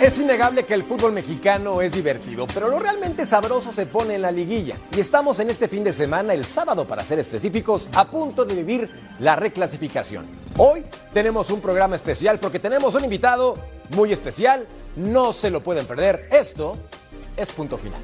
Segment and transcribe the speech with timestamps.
[0.00, 4.22] Es innegable que el fútbol mexicano es divertido, pero lo realmente sabroso se pone en
[4.22, 4.74] la liguilla.
[4.96, 8.54] Y estamos en este fin de semana, el sábado para ser específicos, a punto de
[8.54, 10.24] vivir la reclasificación.
[10.56, 13.58] Hoy tenemos un programa especial porque tenemos un invitado
[13.94, 14.66] muy especial.
[14.96, 16.30] No se lo pueden perder.
[16.32, 16.78] Esto
[17.36, 18.00] es punto final.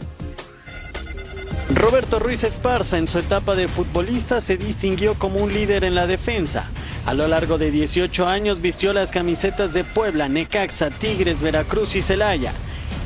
[1.75, 6.07] Roberto Ruiz Esparza en su etapa de futbolista se distinguió como un líder en la
[6.07, 6.65] defensa.
[7.07, 12.03] A lo largo de 18 años vistió las camisetas de Puebla, Necaxa, Tigres, Veracruz y
[12.03, 12.53] Celaya.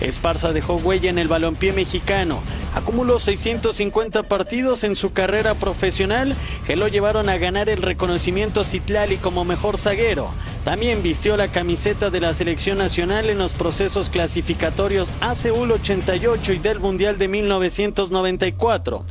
[0.00, 2.40] Esparza dejó huella en el balompié mexicano.
[2.74, 6.34] Acumuló 650 partidos en su carrera profesional
[6.66, 10.30] que lo llevaron a ganar el reconocimiento Citlali como mejor zaguero.
[10.64, 16.52] También vistió la camiseta de la selección nacional en los procesos clasificatorios a Seúl 88
[16.52, 19.04] y del Mundial de 1994.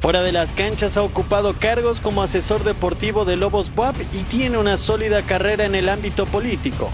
[0.00, 4.56] Fuera de las canchas ha ocupado cargos como asesor deportivo de Lobos Buap y tiene
[4.56, 6.90] una sólida carrera en el ámbito político.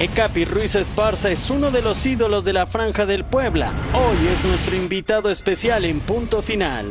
[0.00, 3.72] Ecapi Ruiz Esparza es uno de los ídolos de la Franja del Puebla.
[3.92, 6.86] Hoy es nuestro invitado especial en punto final.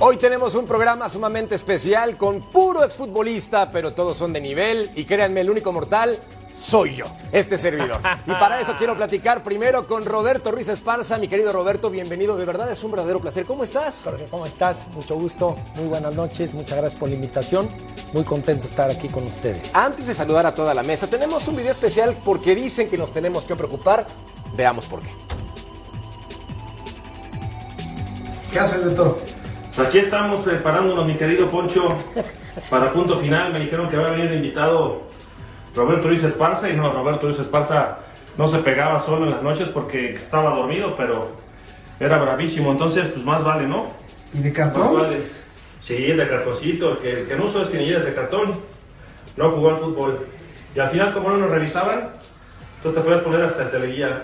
[0.00, 5.04] Hoy tenemos un programa sumamente especial con puro exfutbolista, pero todos son de nivel y
[5.04, 6.18] créanme, el único mortal
[6.52, 8.00] soy yo, este servidor.
[8.26, 11.18] Y para eso quiero platicar primero con Roberto Ruiz Esparza.
[11.18, 12.36] Mi querido Roberto, bienvenido.
[12.36, 13.44] De verdad es un verdadero placer.
[13.44, 14.02] ¿Cómo estás?
[14.04, 14.88] Jorge, ¿cómo estás?
[14.94, 17.68] Mucho gusto, muy buenas noches, muchas gracias por la invitación.
[18.12, 19.74] Muy contento de estar aquí con ustedes.
[19.74, 23.12] Antes de saludar a toda la mesa, tenemos un video especial porque dicen que nos
[23.12, 24.06] tenemos que preocupar.
[24.54, 25.08] Veamos por qué.
[28.52, 29.18] ¿Qué haces, doctor?
[29.78, 31.94] Aquí estamos preparándonos, mi querido Poncho,
[32.68, 33.50] para punto final.
[33.50, 35.10] Me dijeron que va a venir invitado
[35.74, 37.98] Roberto Luis Esparza y no, Roberto Luis Esparza
[38.36, 41.30] no se pegaba solo en las noches porque estaba dormido, pero
[42.00, 42.72] era bravísimo.
[42.72, 43.86] Entonces, pues más vale, ¿no?
[44.34, 44.96] ¿Y de Más cartón?
[45.02, 45.22] vale.
[45.80, 46.92] Sí, de cartoncito.
[46.92, 48.60] El que, el que no usó espinilleras de cartón
[49.36, 50.26] no jugó al fútbol.
[50.74, 52.10] Y al final, como no nos revisaban,
[52.76, 54.22] entonces te puedes poner hasta el teleguía.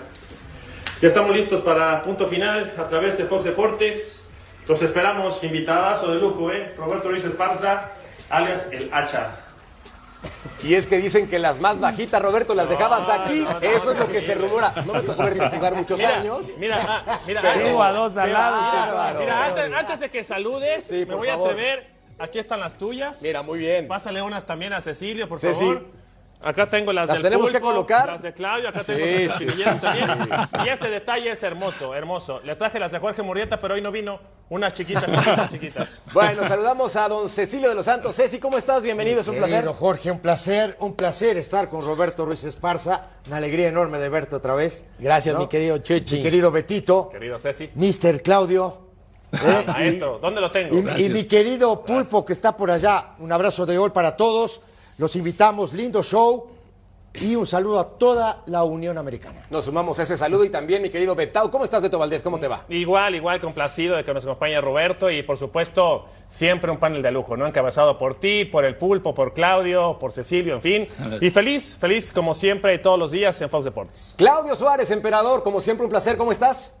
[1.01, 4.29] Ya estamos listos para punto final a través de Fox Deportes.
[4.67, 6.73] Los esperamos, invitadas o de lujo, ¿eh?
[6.77, 7.91] Roberto Luis Esparza,
[8.29, 9.31] alias El Hacha.
[10.63, 13.39] Y es que dicen que las más bajitas, Roberto, las dejabas aquí.
[13.39, 14.73] no, no, Eso es lo que se rumora.
[14.85, 16.47] No me tocó verte jugar muchos Mira, años.
[16.57, 18.61] Mira, ah, mira, Pero- a dos al lado.
[18.61, 19.19] bárbaro.
[19.19, 21.87] Mira, antes, antes de que saludes, Sí, me voy a atrever.
[22.19, 23.21] Aquí están las tuyas.
[23.21, 23.87] Mira, muy bien.
[23.87, 25.59] Pásale unas también a Cecilio, por Ceci.
[25.61, 25.85] favor.
[26.41, 28.07] Acá tengo las, ¿Las del tenemos que colocar?
[28.11, 30.65] Las de Claudio, acá Sí, tengo las sí, espinilleras sí, también.
[30.65, 32.39] Y este detalle es hermoso, hermoso.
[32.45, 34.19] Le traje las de Jorge Murrieta, pero hoy no vino.
[34.49, 36.01] Unas chiquitas, chiquitas, chiquitas.
[36.13, 38.15] Bueno, saludamos a don Cecilio de los Santos.
[38.15, 38.81] Ceci, ¿cómo estás?
[38.81, 39.63] Bienvenido, es un placer.
[39.67, 43.09] Jorge, un placer, un placer estar con Roberto Ruiz Esparza.
[43.27, 44.85] Una alegría enorme de verte otra vez.
[44.97, 45.41] Gracias, ¿no?
[45.41, 46.15] mi querido Chuchi.
[46.17, 47.69] Mi querido Betito, Querido Ceci.
[47.75, 48.23] Mr.
[48.23, 48.81] Claudio.
[49.33, 49.63] ¿eh?
[49.67, 50.75] Maestro, ¿dónde lo tengo?
[50.97, 53.11] Y, mi querido Pulpo que está por allá.
[53.19, 54.61] Un abrazo de gol para todos.
[54.97, 56.49] Los invitamos, lindo show.
[57.13, 59.45] Y un saludo a toda la Unión Americana.
[59.49, 61.49] Nos sumamos a ese saludo y también mi querido Betao.
[61.49, 62.21] ¿Cómo estás, Beto Valdés?
[62.21, 62.65] ¿Cómo te va?
[62.69, 67.11] Igual, igual, complacido de que nos acompañe Roberto y por supuesto siempre un panel de
[67.11, 67.47] lujo, ¿no?
[67.47, 70.87] Encabezado por ti, por el Pulpo, por Claudio, por Cecilio, en fin.
[71.19, 74.13] Y feliz, feliz como siempre y todos los días en Fox Deportes.
[74.17, 76.15] Claudio Suárez, emperador, como siempre, un placer.
[76.15, 76.75] ¿Cómo estás?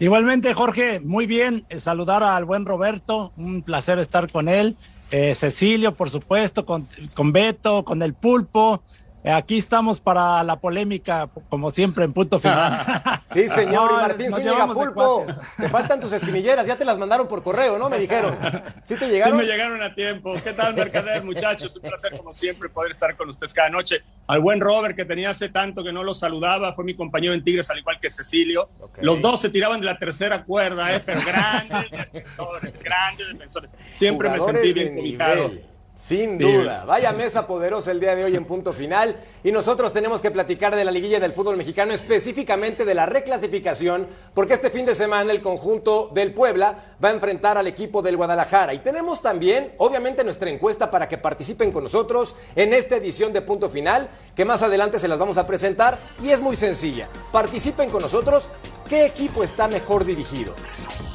[0.00, 1.64] Igualmente, Jorge, muy bien.
[1.68, 4.76] eh, Saludar al buen Roberto, un placer estar con él.
[5.10, 8.82] Eh, Cecilio, por supuesto, con, con Beto, con el Pulpo.
[9.22, 13.20] Eh, aquí estamos para la polémica, como siempre, en punto final.
[13.30, 13.92] Sí, señor.
[13.92, 15.24] No, y Martín Zúñiga Pulpo.
[15.56, 16.66] Te faltan tus espinilleras.
[16.66, 17.88] Ya te las mandaron por correo, ¿no?
[17.88, 18.36] Me dijeron.
[18.82, 19.36] ¿Sí te Sí llegaron?
[19.38, 20.34] me llegaron a tiempo.
[20.42, 21.76] ¿Qué tal, Mercader, muchachos?
[21.76, 24.02] Un placer, como siempre, poder estar con ustedes cada noche.
[24.26, 27.44] Al buen Robert, que tenía hace tanto que no lo saludaba, fue mi compañero en
[27.44, 28.70] Tigres, al igual que Cecilio.
[29.00, 31.00] Los dos se tiraban de la tercera cuerda, ¿eh?
[31.04, 33.70] pero grandes defensores, grandes defensores.
[33.92, 35.52] Siempre me sentí bien ubicado.
[36.02, 36.84] Sin duda.
[36.86, 39.16] Vaya mesa poderosa el día de hoy en punto final.
[39.44, 44.06] Y nosotros tenemos que platicar de la liguilla del fútbol mexicano, específicamente de la reclasificación,
[44.32, 48.16] porque este fin de semana el conjunto del Puebla va a enfrentar al equipo del
[48.16, 48.72] Guadalajara.
[48.72, 53.42] Y tenemos también, obviamente, nuestra encuesta para que participen con nosotros en esta edición de
[53.42, 55.98] punto final, que más adelante se las vamos a presentar.
[56.22, 57.08] Y es muy sencilla.
[57.30, 58.48] Participen con nosotros.
[58.88, 60.54] ¿Qué equipo está mejor dirigido?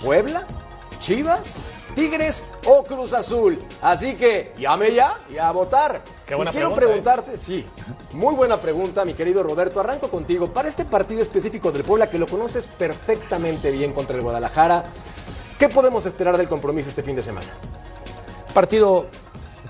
[0.03, 0.45] ¿Puebla?
[0.99, 1.59] Chivas,
[1.95, 3.63] Tigres o Cruz Azul.
[3.81, 6.01] Así que llame ya y a votar.
[6.25, 7.65] Qué buena y quiero pregunta, preguntarte, sí,
[8.11, 9.79] muy buena pregunta, mi querido Roberto.
[9.79, 10.47] Arranco contigo.
[10.53, 14.83] Para este partido específico del Puebla, que lo conoces perfectamente bien contra el Guadalajara,
[15.57, 17.47] ¿qué podemos esperar del compromiso este fin de semana?
[18.53, 19.07] Partido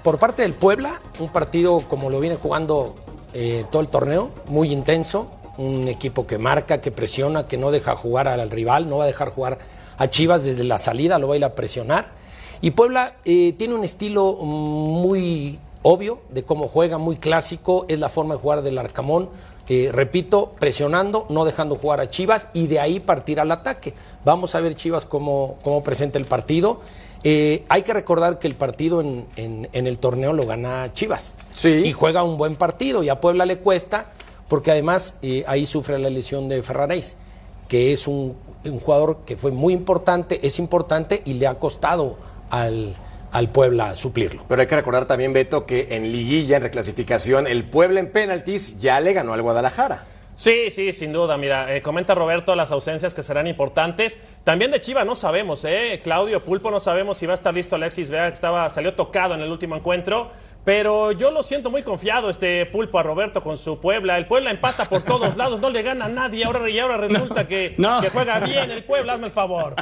[0.03, 2.95] por parte del Puebla, un partido como lo viene jugando
[3.33, 7.95] eh, todo el torneo, muy intenso, un equipo que marca, que presiona, que no deja
[7.95, 9.57] jugar al rival, no va a dejar jugar
[9.97, 12.11] a Chivas desde la salida, lo va a ir a presionar.
[12.61, 18.09] Y Puebla eh, tiene un estilo muy obvio de cómo juega, muy clásico, es la
[18.09, 19.29] forma de jugar del Arcamón.
[19.67, 23.93] Eh, repito, presionando, no dejando jugar a Chivas y de ahí partir al ataque.
[24.23, 26.81] Vamos a ver Chivas cómo, cómo presenta el partido.
[27.23, 31.33] Eh, hay que recordar que el partido en, en- en el torneo lo gana Chivas.
[31.55, 31.81] Sí.
[31.83, 34.11] Y juega un buen partido y a Puebla le cuesta
[34.47, 37.17] porque además eh, ahí sufre la lesión de Ferraréis,
[37.67, 38.35] que es un,
[38.69, 42.17] un jugador que fue muy importante, es importante y le ha costado
[42.49, 42.95] al,
[43.31, 44.43] al Puebla suplirlo.
[44.47, 48.79] Pero hay que recordar también, Beto, que en liguilla, en reclasificación, el Puebla en penaltis
[48.79, 50.03] ya le ganó al Guadalajara.
[50.35, 51.37] Sí, sí, sin duda.
[51.37, 54.19] Mira, eh, comenta Roberto las ausencias que serán importantes.
[54.43, 56.01] También de Chiva no sabemos, ¿eh?
[56.03, 59.33] Claudio Pulpo no sabemos si va a estar listo Alexis Vega, que estaba, salió tocado
[59.33, 60.31] en el último encuentro.
[60.65, 64.17] Pero yo lo siento muy confiado este Pulpo a Roberto con su Puebla.
[64.17, 66.43] El Puebla empata por todos lados, no le gana a nadie.
[66.43, 68.01] Ahora, y ahora resulta que, no.
[68.01, 69.75] que juega bien el Puebla, hazme el favor.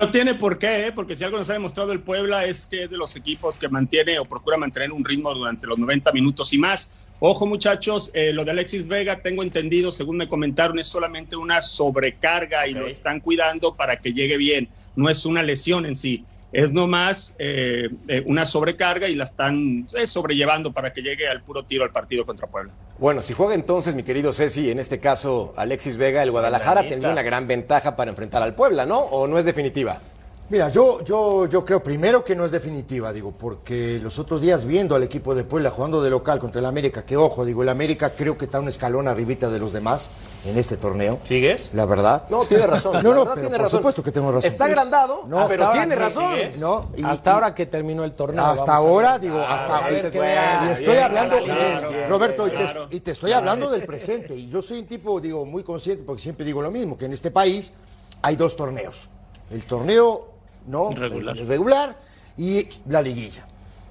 [0.00, 0.92] No tiene por qué, ¿eh?
[0.92, 3.68] porque si algo nos ha demostrado el Puebla es que es de los equipos que
[3.68, 7.12] mantiene o procura mantener un ritmo durante los 90 minutos y más.
[7.20, 11.60] Ojo muchachos, eh, lo de Alexis Vega, tengo entendido, según me comentaron, es solamente una
[11.60, 14.68] sobrecarga y lo están cuidando para que llegue bien.
[14.96, 16.24] No es una lesión en sí,
[16.54, 21.42] es nomás eh, eh, una sobrecarga y la están eh, sobrellevando para que llegue al
[21.42, 22.72] puro tiro al partido contra Puebla.
[22.98, 27.10] Bueno, si juega entonces, mi querido Ceci, en este caso Alexis Vega, el Guadalajara tendría
[27.10, 29.00] una gran ventaja para enfrentar al Puebla, ¿no?
[29.00, 30.00] ¿O no es definitiva?
[30.50, 34.66] Mira, yo, yo, yo creo primero que no es definitiva, digo, porque los otros días
[34.66, 37.70] viendo al equipo de Puebla jugando de local contra el América, que ojo, digo, el
[37.70, 40.10] América creo que está un escalón arribita de los demás
[40.44, 41.18] en este torneo.
[41.24, 41.70] ¿Sigues?
[41.72, 42.26] La verdad.
[42.28, 42.92] No, tiene razón.
[43.02, 43.78] No, no, pero tiene por razón.
[43.78, 44.46] supuesto que tengo razón.
[44.50, 46.36] Está agrandado, No, pero tiene razón.
[46.58, 48.44] No, y- hasta y- ahora que terminó el torneo.
[48.44, 50.20] Hasta ahora, digo, hasta y- estoy
[50.92, 52.86] Bien, hablando, claro, Roberto, y te- claro.
[52.90, 54.36] y, te, estoy hablando del presente.
[54.36, 57.14] Y yo soy un tipo, digo, muy consciente, porque siempre digo lo mismo, que en
[57.14, 57.72] este país
[58.20, 59.08] hay dos torneos.
[59.50, 60.33] El torneo
[60.66, 61.36] no Regular.
[61.36, 61.96] el regular
[62.36, 63.46] y la liguilla.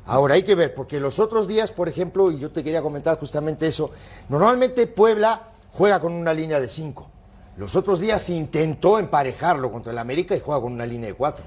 [0.06, 3.18] Ahora hay que ver, porque los otros días, por ejemplo, y yo te quería comentar
[3.18, 3.92] justamente eso,
[4.30, 7.10] normalmente Puebla juega con una línea de cinco.
[7.56, 11.46] Los otros días intentó emparejarlo contra el América y juega con una línea de cuatro.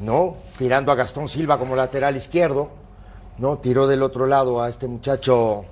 [0.00, 0.36] ¿no?
[0.58, 2.70] Tirando a Gastón Silva como lateral izquierdo,
[3.38, 3.58] ¿no?
[3.58, 5.64] Tiró del otro lado a este muchacho.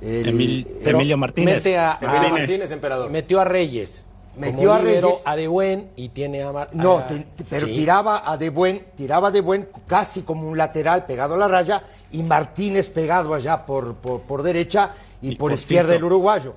[0.00, 1.56] el- Emil- el- Emilio Martínez.
[1.56, 3.10] Mete a, Emilio a- Martínez, emperador.
[3.10, 4.06] Metió a Reyes.
[4.36, 5.04] Metió Como a Reyes.
[5.24, 6.52] A De Buen y tiene a.
[6.52, 7.74] Mar- No, a- te- pero Sí.
[7.74, 11.82] tiraba a De Buen, tiraba de Buen casi como un lateral pegado a la raya
[12.12, 16.54] y Martínez pegado allá por, por, por derecha y, Y por izquierda el uruguayo.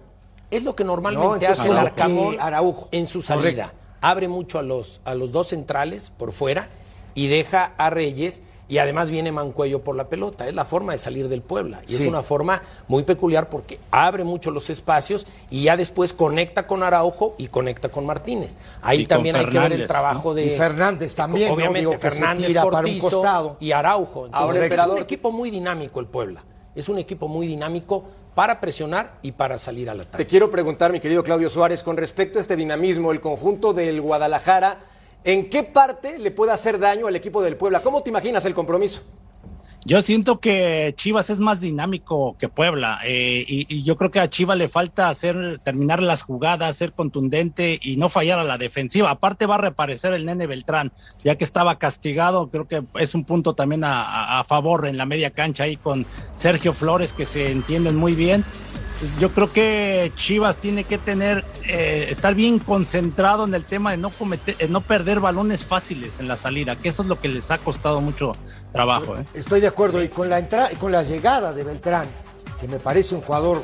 [0.51, 2.87] Es lo que No, normalmente entonces, hace el Arcamón Araujo.
[2.91, 3.63] en su salida.
[3.65, 3.77] Correcto.
[4.01, 6.67] Abre mucho a los, a los dos centrales por fuera
[7.15, 10.47] y deja a Reyes y además viene Mancuello por la pelota.
[10.47, 11.81] Es la forma de salir del Puebla.
[11.87, 12.03] Y Sí.
[12.03, 16.81] es una forma muy peculiar porque abre mucho los espacios y ya después conecta con
[16.83, 18.55] Araujo y conecta con Martínez.
[18.81, 20.35] Ahí Y también hay que ver el trabajo ¿no?
[20.35, 20.45] de...
[20.45, 21.55] Y Fernández también, ¿no?
[21.55, 23.57] Obviamente, Digo, Fernández, tira para un costado.
[23.59, 24.25] y Araujo.
[24.25, 26.43] Entonces, Ahora, es emperador, un equipo muy dinámico el Puebla.
[26.75, 28.03] Es un equipo muy dinámico
[28.33, 30.23] para presionar y para salir al ataque.
[30.23, 34.01] Te quiero preguntar, mi querido Claudio Suárez, con respecto a este dinamismo, el conjunto del
[34.01, 34.79] Guadalajara,
[35.23, 37.81] ¿en qué parte le puede hacer daño al equipo del Puebla?
[37.81, 39.01] ¿Cómo te imaginas el compromiso?
[39.85, 44.29] Yo siento que Chivas es más dinámico que Puebla eh, y, yo creo que a
[44.29, 49.11] Chivas le falta hacer terminar las jugadas, ser contundente y no fallar a la defensiva.
[49.11, 53.25] Aparte va a reaparecer el nene Beltrán, ya que estaba castigado, creo que es un
[53.25, 57.51] punto también a- a favor en la media cancha ahí con Sergio Flores que se
[57.51, 58.45] entienden muy bien.
[58.99, 63.91] Pues Yo creo que Chivas tiene que tener, eh, estar bien concentrado en el tema
[63.91, 67.19] de no cometer, eh, no perder balones fáciles en la salida, que eso es lo
[67.19, 68.31] que les ha costado mucho
[68.71, 69.17] trabajo.
[69.17, 69.25] ¿eh?
[69.33, 70.01] Estoy de acuerdo.
[70.03, 72.07] Y con la entrada, con la llegada de Beltrán,
[72.61, 73.61] que me parece un jugador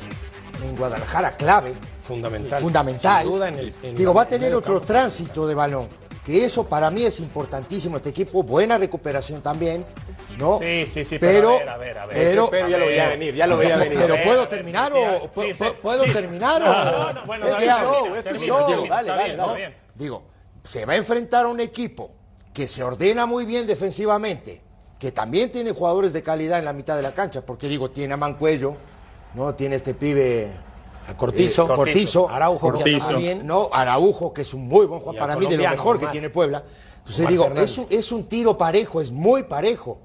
[0.63, 2.59] en Guadalajara clave, Fundamental.
[2.59, 3.23] fundamental.
[3.23, 4.87] Sin duda en el- en Digo, la- va a en tener otro campo.
[4.87, 5.87] tránsito de balón.
[6.25, 7.97] Que eso para mí es importantísimo.
[7.97, 9.85] Este equipo, buena recuperación también,
[10.39, 10.59] ¿no?
[10.59, 12.15] Sí, sí, sí, pero, pero a ver, a ver, a ver.
[12.17, 13.99] pero- Ese pero ya lo veía venir, ya lo veía venir.
[13.99, 15.73] Pero puedo terminar sí, o sí, pu- sí, pu- sí.
[15.81, 16.11] puedo Sí.
[16.13, 17.85] terminar No, o no, no, bueno, es viable.
[17.87, 18.87] show, es termina, show.
[18.87, 19.31] dale.
[19.31, 19.75] está bien.
[19.95, 20.23] Digo,
[20.63, 22.11] se va a enfrentar a un equipo
[22.53, 24.61] que se ordena muy bien defensivamente,
[24.97, 28.13] que también tiene jugadores de calidad en la mitad de la cancha, porque digo, tiene
[28.13, 28.75] a Mancuello,
[29.35, 29.53] ¿no?
[29.55, 30.49] Tiene este pibe
[31.07, 33.11] A Cortizo, eh, Cortizo, Araujo, que Cortizo.
[33.13, 33.47] muy bien.
[33.47, 36.11] no, Araujo, que es un muy buen jugador, para mí de lo mejor que normal.
[36.11, 36.63] tiene Puebla.
[36.99, 39.99] Entonces Omar digo, es un, es un tiro parejo, es muy parejo.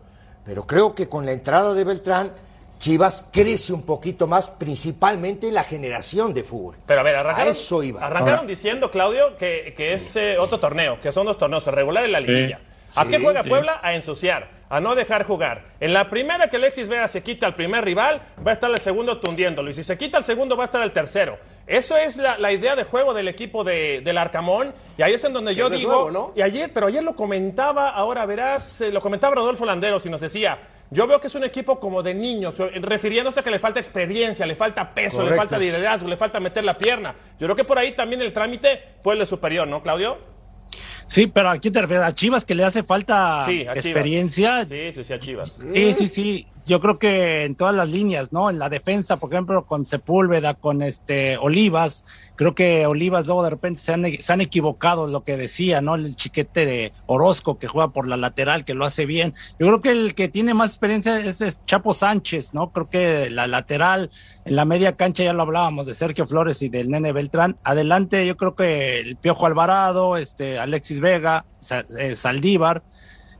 [0.45, 2.33] Pero creo que con la entrada de Beltrán,
[2.79, 6.77] Chivas crece un poquito más, principalmente en la generación de fútbol.
[6.87, 8.05] Pero a ver, arrancaron, A eso iba.
[8.05, 8.49] arrancaron Ahora.
[8.49, 12.11] diciendo, Claudio, que, que es eh, otro torneo, que son dos torneos, el regular y
[12.11, 12.61] la liguilla.
[12.97, 13.49] ¿A Sí, qué juega sí.
[13.49, 13.81] Puebla?
[13.83, 15.65] A ensuciar, a no dejar jugar.
[15.81, 18.79] En la primera que Alexis Vega se quita al primer rival, va a estar el
[18.79, 19.71] segundo tundiéndolo.
[19.71, 21.39] Y si se quita el segundo, va a estar el tercero.
[21.67, 24.75] Eso es la, la idea de juego del equipo de, del Arcamón.
[24.99, 25.91] Y ahí es en donde yo digo.
[25.91, 26.33] nuevo, ¿no?
[26.37, 30.21] Y ayer, pero ayer lo comentaba, ahora verás, eh, lo comentaba Rodolfo Landeros y nos
[30.21, 30.59] decía.
[30.91, 33.81] Yo veo que es un equipo como de niños, eh, refiriéndose a que le falta
[33.81, 37.15] experiencia, le falta peso, le falta liderazgo, le falta meter la pierna.
[37.39, 40.19] Yo creo que por ahí también el trámite fue el de superior, ¿no, Claudio?
[41.09, 44.65] Sí, pero aquí te refieres a Chivas que le hace falta Sí, a experiencia.
[44.67, 45.59] Sí, sí, sí, a Chivas.
[45.73, 46.47] Sí, sí, sí.
[46.67, 48.49] Yo creo que en todas las líneas, ¿no?
[48.49, 52.07] En la defensa, por ejemplo, con Sepúlveda, con este Olivas,
[52.37, 55.95] creo que Olivas luego de repente se han, se han equivocado lo que decía, ¿no?
[55.95, 59.35] El chiquete de Orozco que juega por la lateral, que lo hace bien.
[59.59, 62.71] Yo creo que el que tiene más experiencia es, es Chapo Sánchez, ¿no?
[62.73, 64.11] Creo que la lateral,
[64.47, 67.59] en la media cancha ya lo hablábamos de Sergio Flores y del Nene Beltrán.
[67.63, 71.45] Adelante, yo creo que el Piojo Alvarado, este Alexis Vega,
[71.99, 72.83] eh, Saldívar.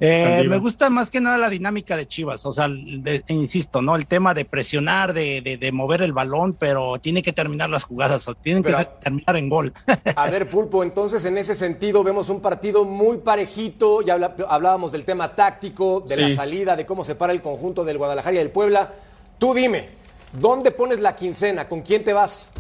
[0.01, 3.97] Eh, me gusta más que nada la dinámica de Chivas, o sea, de- insisto, ¿no?
[3.97, 7.85] El tema de presionar, de, de- de mover el balón, pero tiene que terminar las
[7.85, 9.73] jugadas, o tienen Pero- que terminar en gol.
[10.17, 14.03] A ver, Pulpo, entonces en ese sentido vemos un partido muy parejito.
[14.03, 14.15] Ya
[14.49, 18.35] hablábamos del tema táctico, de la salida, de cómo se para el conjunto del Guadalajara
[18.35, 18.91] y del Puebla.
[19.39, 19.89] Tú dime,
[20.33, 21.69] ¿dónde pones la quincena?
[21.69, 22.51] ¿Con quién te vas?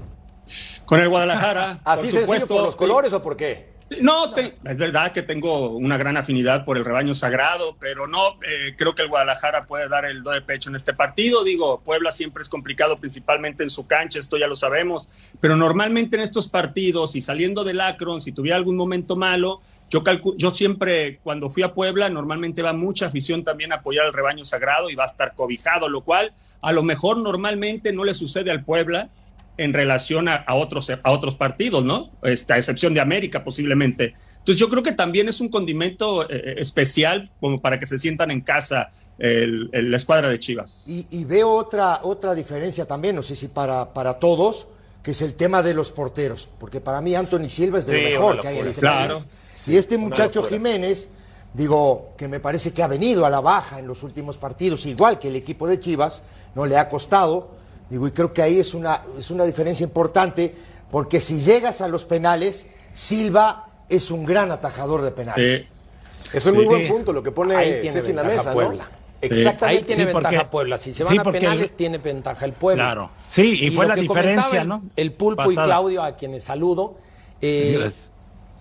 [0.85, 1.81] Con el Guadalajara.
[1.85, 2.55] ¿Así por sencillo supuesto.
[2.55, 3.74] por los colores o por qué?
[4.03, 8.35] No, te- es verdad que tengo una gran afinidad por el rebaño sagrado, pero no,
[8.49, 11.45] eh, creo que el Guadalajara puede dar el do de pecho en este partido.
[11.45, 15.11] Digo, Puebla siempre es complicado, principalmente en su cancha, esto ya lo sabemos,
[15.41, 19.61] pero normalmente en estos partidos y saliendo del Akron, si tuviera algún momento malo,
[19.91, 20.03] yo,
[20.37, 24.45] yo siempre, cuando fui a Puebla, normalmente va mucha afición también a apoyar al rebaño
[24.45, 26.33] sagrado y va a estar cobijado, lo cual
[26.63, 29.09] a lo mejor normalmente no le sucede al Puebla
[29.57, 32.11] en relación a, a otros, a otros partidos, ¿no?
[32.23, 34.15] Este, a excepción de América posiblemente.
[34.39, 38.31] Entonces yo creo que también es un condimento eh, especial como para que se sientan
[38.31, 40.85] en casa el- el- la escuadra de Chivas.
[40.89, 44.67] Y, y veo otra, otra diferencia también, no sé si para, para todos,
[45.03, 46.49] que es el tema de los porteros.
[46.59, 49.15] Porque para mí Anthony Silva es de Sí, lo mejor que hay en este Claro.
[49.19, 49.69] país.
[49.69, 50.57] Y este muchacho locura.
[50.59, 51.09] Jiménez,
[51.55, 55.19] digo, que me parece que ha venido a la baja en los últimos partidos, igual
[55.19, 56.23] que el equipo de Chivas,
[56.55, 57.55] no le ha costado.
[57.91, 60.55] Digo, y creo que ahí es una, es una diferencia importante,
[60.91, 65.64] porque si llegas a los penales, Silva es un gran atajador de penales.
[66.33, 68.50] Eso es muy buen punto lo que pone Ahí tiene Ceci en la ventaja mesa,
[68.50, 68.55] ¿no?
[68.57, 68.88] Puebla.
[69.21, 69.64] Exactamente.
[69.67, 70.79] Ahí tiene Sí, porque- ventaja Puebla.
[70.79, 72.85] Si se van sí, a penales, el- tiene ventaja el Puebla.
[72.85, 73.11] Claro.
[73.29, 74.83] Sí, y fue la diferencia, comentaban ¿no?
[74.97, 75.55] El Pulpo y.
[75.55, 76.97] Claudio, a quienes saludo.
[77.41, 77.91] eh,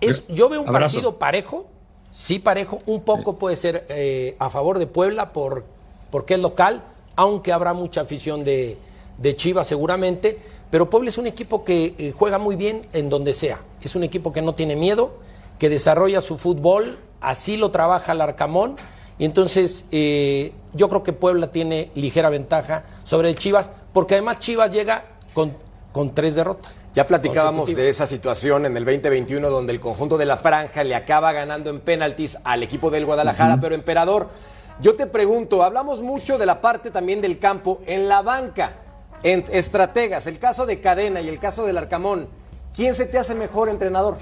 [0.00, 0.96] es, yo veo un Abrazo.
[0.96, 1.66] partido parejo,
[2.12, 5.64] sí parejo, un poco puede ser eh, a favor de Puebla por,
[6.10, 6.82] porque es local,
[7.16, 8.76] aunque habrá mucha afición de,
[9.18, 10.38] de Chivas seguramente,
[10.70, 14.02] pero Puebla es un equipo que eh, juega muy bien en donde sea, es un
[14.02, 15.14] equipo que no tiene miedo,
[15.58, 18.76] que desarrolla su fútbol, así lo trabaja el Arcamón,
[19.18, 24.40] y entonces eh, yo creo que Puebla tiene ligera ventaja sobre el Chivas, porque además
[24.40, 25.56] Chivas llega con,
[25.92, 26.84] con tres derrotas.
[26.94, 30.94] Ya platicábamos de esa situación en el 2021 donde el conjunto de la franja le
[30.94, 34.28] acaba ganando en penaltis al equipo del Guadalajara, pero emperador,
[34.80, 38.76] yo te pregunto, hablamos mucho de la parte también del campo en la banca,
[39.24, 42.28] en estrategas, el caso de Cadena y el caso del Arcamón,
[42.74, 44.18] ¿quién se te hace mejor entrenador?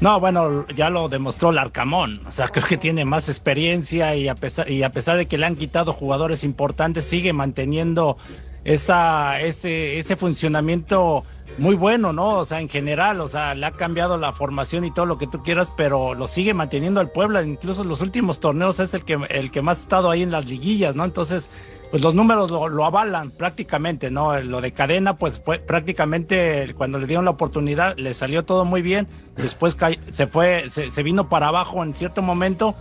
[0.00, 2.20] No, bueno, ya lo demostró el Arcamón.
[2.28, 5.38] O sea, creo que tiene más experiencia y a pesar, y a pesar de que
[5.38, 8.18] le han quitado jugadores importantes, sigue manteniendo
[8.62, 11.24] esa, ese, ese funcionamiento
[11.56, 12.38] muy bueno, ¿no?
[12.38, 15.26] O sea, en general, o sea, le ha cambiado la formación y todo lo que
[15.26, 17.42] tú quieras, pero lo sigue manteniendo el Puebla.
[17.42, 20.30] Incluso en los últimos torneos es el que, el que más ha estado ahí en
[20.30, 21.04] las liguillas, ¿no?
[21.04, 21.48] Entonces,
[21.90, 24.38] pues los números lo, lo avalan prácticamente, ¿no?
[24.40, 28.82] Lo de cadena, pues fue prácticamente cuando le dieron la oportunidad, le salió todo muy
[28.82, 29.06] bien.
[29.36, 29.76] Después
[30.10, 32.74] se fue, se vino para abajo en cierto momento.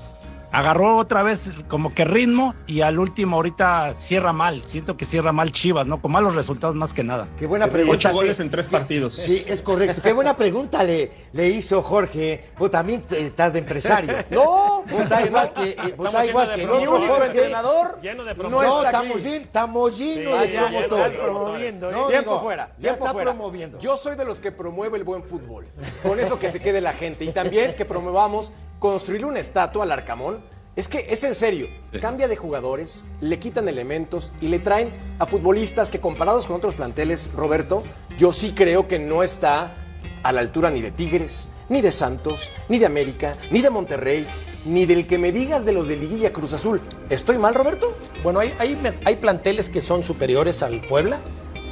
[0.52, 4.64] Agarró otra vez como que ritmo y al último ahorita cierra mal.
[4.66, 6.02] Siento que cierra mal Chivas, ¿no?
[6.02, 7.28] Con malos resultados más que nada.
[7.38, 7.96] Qué buena pregunta.
[8.10, 9.14] Ocho goles en tres partidos.
[9.16, 10.02] Sí, es correcto.
[10.02, 12.46] Qué buena pregunta le, le hizo Jorge.
[12.58, 14.14] Vos también estás de empresario.
[14.30, 17.14] No, Vos estás igual que, eh, vos Estamos igual que de el mi otro único
[17.14, 17.28] Jorge.
[17.32, 18.50] entrenador Lleno de no.
[18.50, 21.06] No, está estamos llenos, estamos llenos Sí, de ya, ya, ya promotores.
[21.12, 23.32] estás promoviendo, No, tiempo digo, fuera, Ya tiempo está fuera.
[23.32, 23.80] promoviendo.
[23.80, 25.66] Yo soy de los que promueve el buen fútbol.
[26.04, 27.26] Con eso que se quede la gente.
[27.26, 30.40] Y también que promovamos construirle una estatua al Arcamón.
[30.76, 31.68] Es que es en serio,
[32.00, 36.76] cambia de jugadores, le quitan elementos y le traen a futbolistas que comparados con otros
[36.76, 37.82] planteles, Roberto,
[38.20, 39.74] yo sí creo que no está
[40.22, 44.28] a la altura ni de Tigres, ni de Santos, ni de América, ni de Monterrey,
[44.66, 46.80] ni del que me digas de los de Liguilla Cruz Azul.
[47.10, 47.98] ¿Estoy mal, Roberto?
[48.22, 51.22] Bueno, hay, hay, hay planteles que son superiores al Puebla,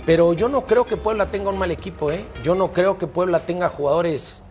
[0.05, 2.25] pero yo no creo que Puebla tenga un mal equipo, ¿eh?
[2.41, 4.41] Yo no creo que Puebla tenga jugadores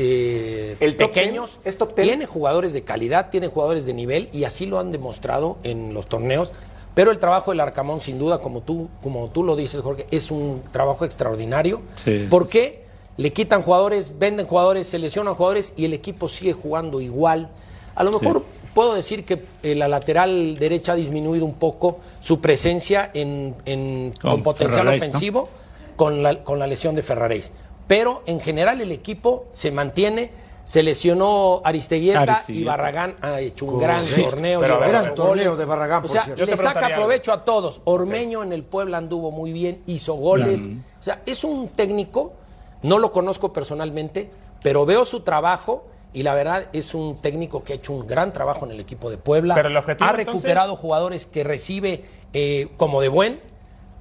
[0.00, 1.58] eh, ¿El top pequeños.
[1.62, 1.70] ten?
[1.72, 2.04] ¿Es top ten?
[2.04, 6.06] Tiene jugadores de calidad, tiene jugadores de nivel y así lo han demostrado en los
[6.08, 6.52] torneos.
[6.94, 10.30] Pero el trabajo del Arcamón, sin duda, como tú, como tú lo dices, Jorge, es
[10.30, 11.80] un trabajo extraordinario.
[11.96, 12.26] Sí.
[12.30, 12.84] ¿Por qué?
[13.16, 17.50] Le quitan jugadores, venden jugadores, se lesionan jugadores y el equipo sigue jugando igual.
[17.96, 22.40] A lo mejor puedo decir que eh, la lateral derecha ha disminuido un poco su
[22.40, 25.08] presencia en, en- Con con potencial Ferraréis, ¿no?
[25.08, 25.48] ofensivo
[25.96, 27.52] con, la, con la lesión de Ferraréis.
[27.88, 30.30] Pero en general el equipo se mantiene.
[30.64, 32.62] Se lesionó Aristeguieta y.
[32.62, 34.02] Barragán ha hecho un Correcto.
[34.12, 34.60] gran torneo.
[34.60, 36.40] Pero Gran torneo de Barragán, O por sea, cierto.
[36.40, 36.98] Yo te le saca algo.
[36.98, 37.80] provecho a todos.
[37.84, 40.60] Ormeño en el Puebla anduvo muy bien, hizo goles.
[41.00, 42.34] O sea, es un técnico,
[42.82, 44.30] no lo conozco personalmente,
[44.62, 48.34] pero veo su trabajo y la verdad es un técnico que ha hecho un gran
[48.34, 49.54] trabajo en el equipo de Puebla.
[49.54, 52.04] Pero el objetivo, ha entonces- recuperado jugadores que recibe
[52.34, 53.40] eh, como de buen,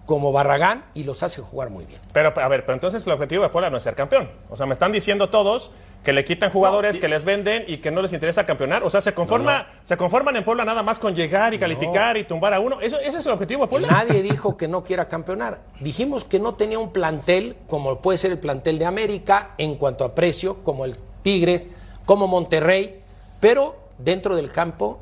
[0.07, 1.99] como Barragán, y los hace jugar muy bien.
[2.13, 4.31] Pero, a ver, pero entonces el objetivo de Puebla no es ser campeón.
[4.49, 5.69] O sea, me están diciendo todos
[6.01, 8.83] que le quitan jugadores, que les venden y que no les interesa campeonar.
[8.85, 12.23] O sea, se conforma, se conforman en Puebla nada más con llegar y calificar y
[12.23, 12.79] tumbar a uno.
[12.79, 13.89] ¿Eso, ¿Ese es el objetivo de Puebla?
[13.89, 15.59] Nadie dijo que no quiera campeonar.
[15.81, 20.05] Dijimos que no tenía un plantel como puede ser el plantel de América en cuanto
[20.05, 21.67] a precio, como el Tigres,
[22.05, 23.01] como Monterrey,
[23.41, 25.01] pero dentro del campo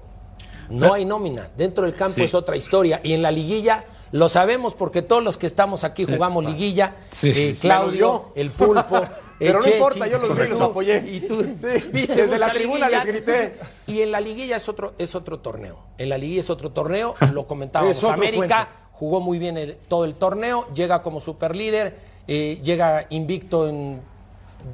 [0.70, 1.56] no hay nóminas.
[1.56, 2.24] Dentro del campo Sí.
[2.24, 3.02] es otra historia.
[3.04, 6.96] Y en la liguilla lo sabemos porque todos los que estamos aquí jugamos liguilla.
[7.12, 7.62] Sí, Eh, sí, sí.
[7.62, 9.02] Claudio, el pulpo.
[9.40, 10.98] Pero no importa, yo los vi y los apoyé.
[11.06, 13.04] Y tú Sí, viste desde la tribuna liguilla.
[13.04, 13.54] les grité.
[13.88, 15.78] Y en la liguilla es otro, es otro torneo.
[15.98, 18.02] En la liguilla es otro torneo, lo comentábamos.
[18.06, 18.90] América cuento.
[18.94, 21.98] jugó muy bien el- todo el torneo, llega como superlíder,
[22.28, 24.00] eh, llega invicto en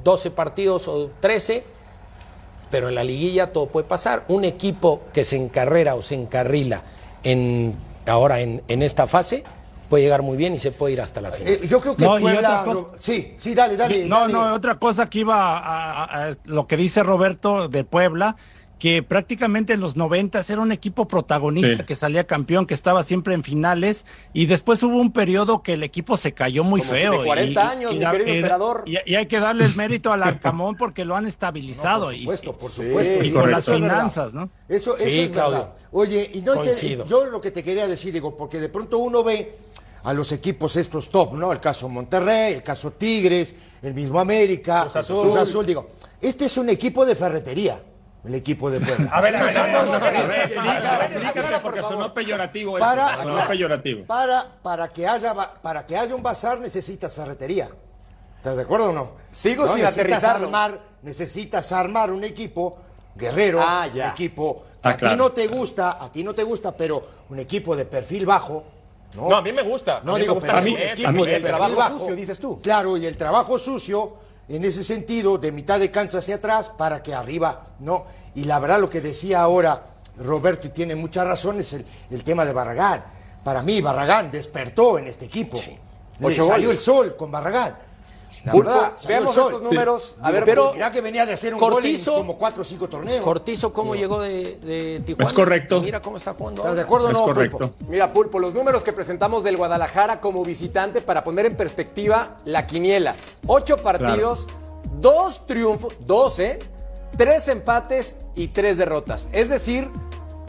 [0.04, 1.64] 12 partidos o 13,
[2.70, 4.24] pero en la liguilla todo puede pasar.
[4.28, 6.82] Un equipo que se encarrera o se encarrila
[7.24, 7.74] en,
[8.06, 9.44] ahora en, en esta fase
[9.88, 11.52] puede llegar muy bien y se puede ir hasta la final.
[11.52, 12.62] Eh, yo creo que No, Puebla.
[12.64, 14.06] cosa- sí, sí, dale, dale.
[14.06, 14.32] No, dale.
[14.32, 18.36] no, otra cosa que iba a, a- a- lo que dice Roberto de Puebla,
[18.82, 21.84] que prácticamente en los 90 era un equipo protagonista Sí.
[21.86, 25.84] que salía campeón, que estaba siempre en finales, y después hubo un periodo que el
[25.84, 27.20] equipo se cayó muy Como feo.
[27.20, 28.82] de 40 años, mi querido emperador.
[28.84, 32.06] Y, y hay que darle el mérito al Arcamón porque lo han estabilizado.
[32.06, 33.12] Por y- supuesto, por supuesto.
[33.20, 34.50] es Y con las finanzas, ¿no?
[34.68, 35.58] Eso, eso Sí, es Claudio.
[35.58, 35.74] verdad.
[35.92, 39.22] Oye, y no te- yo lo que te quería decir, digo, porque de pronto uno
[39.22, 39.58] ve
[40.02, 41.52] a los equipos estos top, ¿no?
[41.52, 45.20] El caso Monterrey, el caso Tigres, el mismo América, Cruz Azul.
[45.22, 45.90] Cruz Azul, digo,
[46.20, 47.80] este es un equipo de ferretería,
[48.24, 49.08] el equipo de Puebla.
[49.12, 49.66] A ver, a ver, a
[50.26, 54.04] ver, explícate, porque sonó peyorativo eso, Para- sonó peyorativo.
[54.06, 57.68] Para, para, que haya, para que haya un bazar necesitas ferretería.
[58.36, 59.12] ¿Estás de acuerdo o no?
[59.30, 62.76] Sigo sin necesitas armar, necesitas armar un equipo
[63.14, 66.42] guerrero, Ah, un equipo que Ah, a ti no te gusta, a ti no te
[66.42, 68.64] gusta, pero un equipo de perfil bajo.
[69.14, 70.00] No, No, a mí me gusta.
[70.02, 71.98] No mí digo, gusta pero es un equipo a mí de el perfil trabajo bajo.
[71.98, 72.60] sucio, dices tú.
[72.62, 74.14] Claro, y el trabajo sucio,
[74.48, 78.04] en ese sentido, de mitad de cancha hacia atrás, para que arriba, ¿no?
[78.34, 79.82] Y la verdad, lo que decía ahora
[80.18, 83.04] Roberto, y tiene mucha razón, es el, el tema de Barragán.
[83.42, 85.58] Para mí, Barragán despertó en este equipo.
[86.18, 87.76] Le Ocho salió el sol con Barragán.
[88.44, 90.16] La verdad, veamos estos números.
[90.20, 92.64] A ver, pero- Mirá que venía de hacer un Cortizo- gol en como cuatro o
[92.64, 93.24] cinco torneos.
[93.24, 95.26] Cortizo, ¿cómo llegó de, de Tijuana?
[95.28, 95.80] Es correcto.
[95.80, 96.62] Mira cómo está jugando.
[96.62, 97.58] ¿Estás de acuerdo o Es no, correcto.
[97.58, 97.74] Pulpo?
[97.88, 102.66] Mira, Pulpo, los números que presentamos del Guadalajara como visitante para poner en perspectiva la
[102.66, 103.14] quiniela.
[103.46, 104.46] Ocho partidos,
[104.98, 106.58] dos triunfos, dos, ¿eh?
[107.16, 109.28] Tres empates y tres derrotas.
[109.32, 109.88] Es decir,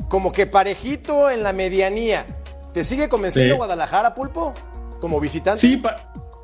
[0.09, 2.25] como que parejito en la medianía.
[2.73, 3.57] ¿Te sigue convenciendo Sí.
[3.57, 4.53] Guadalajara, Pulpo?
[4.99, 5.59] Como visitante.
[5.61, 5.95] Sí, pa-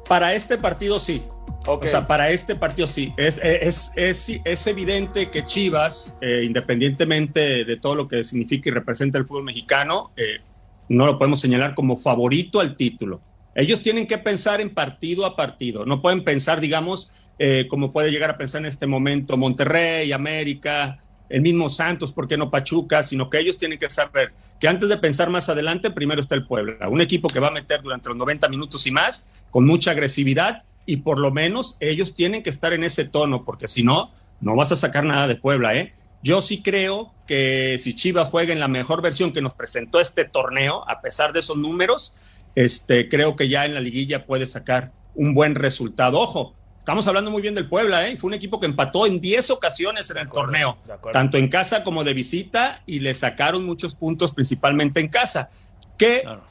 [0.07, 1.23] para este partido sí.
[1.65, 1.85] Ok.
[1.85, 3.13] O sea, para este partido sí.
[3.17, 8.71] Es, es, es, es evidente que Chivas, eh, independientemente de todo lo que significa y
[8.71, 10.39] representa el fútbol mexicano, eh,
[10.87, 13.21] no lo podemos señalar como favorito al título.
[13.55, 15.85] Ellos tienen que pensar en partido a partido.
[15.85, 20.99] No pueden pensar, digamos, eh, como puede llegar a pensar en este momento Monterrey, América,
[21.29, 23.03] el mismo Santos, ¿por qué no Pachuca?
[23.03, 26.45] Sino que ellos tienen que saber que antes de pensar más adelante, primero está el
[26.45, 26.89] Puebla.
[26.89, 30.63] Un equipo que va a meter durante los 90 minutos y más, con mucha agresividad,
[30.89, 34.55] y por lo menos ellos tienen que estar en ese tono, porque si no, no
[34.55, 35.93] vas a sacar nada de Puebla, ¿eh?
[36.23, 40.25] Yo sí creo que si Chivas juega en la mejor versión que nos presentó este
[40.25, 42.15] torneo, a pesar de esos números,
[42.55, 46.19] este, creo que ya en la liguilla puede sacar un buen resultado.
[46.19, 48.17] Ojo, estamos hablando muy bien del Puebla, ¿eh?
[48.17, 50.79] Fue un equipo que empató en 10 ocasiones en el torneo,
[51.13, 55.51] tanto en casa como de visita, y le sacaron muchos puntos, principalmente en casa.
[55.99, 56.48] Que Claro.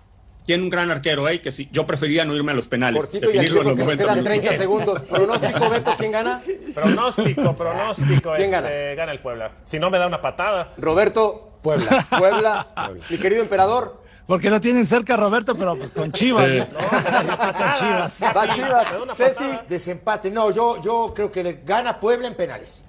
[0.49, 1.43] Tiene un gran arquero, ¿eh?
[1.43, 3.03] Que sí, yo prefería no irme a los penales.
[3.03, 4.59] Cortito y tiempo los que nos 90 quedan 30 minutos.
[4.59, 5.01] segundos.
[5.03, 6.41] Pronóstico, Beto, ¿quién gana?
[6.75, 8.33] Pronóstico, pronóstico.
[8.35, 9.13] ¿Quién este, gana?
[9.13, 9.53] el Puebla.
[9.67, 10.73] Si no me da una patada.
[10.79, 12.07] Roberto, Puebla.
[12.19, 12.67] Puebla.
[13.11, 14.03] Mi querido emperador.
[14.27, 16.47] Porque lo tienen cerca Roberto, pero pues con Chivas.
[16.47, 16.67] Eh.
[16.73, 16.79] ¿no?
[16.79, 18.23] Con Chivas.
[18.35, 18.87] Va Chivas.
[19.19, 20.31] Ceci, desempate.
[20.31, 22.81] No, yo, yo creo que le gana Puebla en penales.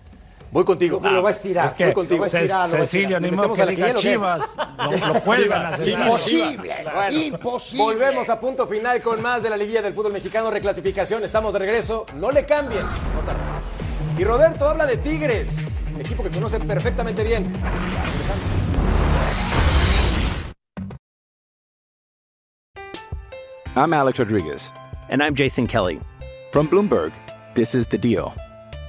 [0.52, 1.00] Voy contigo.
[1.04, 1.68] Lo va a estirar.
[1.68, 2.26] Es que voy contigo.
[2.26, 3.22] Lo va a estirar, lo va a Cecilio, estirar.
[3.22, 3.94] ni ¿Le modo que diga?
[3.96, 4.56] Chivas.
[4.78, 6.00] Lo, lo cuelgan a Cecilio.
[6.06, 6.76] Imposible.
[6.94, 7.84] Bueno, Imposible.
[7.84, 10.50] Volvemos a punto final con más de la liguilla del fútbol mexicano.
[10.50, 11.24] Reclasificación.
[11.24, 12.06] Estamos de regreso.
[12.16, 12.84] No le cambien.
[12.84, 13.40] No tarda.
[14.18, 17.54] Y Roberto habla de Tigres, equipo que conoce perfectamente bien.
[23.76, 24.74] I'm Alex Rodriguez.
[25.10, 26.00] And I'm Jason Kelly.
[26.52, 27.14] From Bloomberg,
[27.56, 28.34] this is The Deal.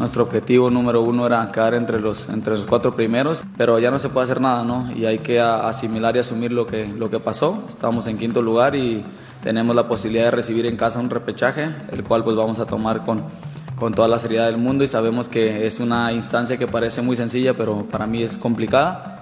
[0.00, 3.98] Nuestro objetivo número uno era quedar entre los, entre los cuatro primeros, pero ya no
[3.98, 4.90] se puede hacer nada, ¿no?
[4.96, 7.64] Y hay que asimilar y asumir lo que, lo que pasó.
[7.68, 9.04] Estamos en quinto lugar y
[9.42, 13.04] tenemos la posibilidad de recibir en casa un repechaje, el cual pues vamos a tomar
[13.04, 13.24] con,
[13.78, 17.16] con toda la seriedad del mundo y sabemos que es una instancia que parece muy
[17.16, 19.19] sencilla, pero para mí es complicada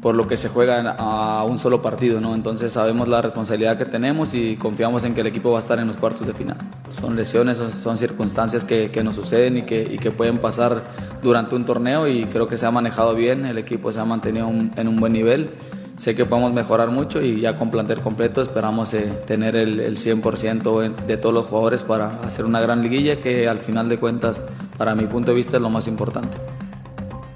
[0.00, 2.34] por lo que se juega a un solo partido, ¿no?
[2.34, 5.78] Entonces sabemos la responsabilidad que tenemos y confiamos en que el equipo va a estar
[5.78, 6.56] en los cuartos de final.
[6.98, 10.82] Son lesiones, son, son circunstancias que, que nos suceden y que, y que pueden pasar
[11.22, 14.48] durante un torneo y creo que se ha manejado bien, el equipo se ha mantenido
[14.48, 15.50] un- en un buen nivel.
[15.96, 19.98] Sé que podemos mejorar mucho y ya con plantel completo esperamos eh, tener el, el
[19.98, 23.98] 100% en- de todos los jugadores para hacer una gran liguilla que al final de
[23.98, 24.42] cuentas,
[24.78, 26.38] para mi punto de vista, es lo más importante.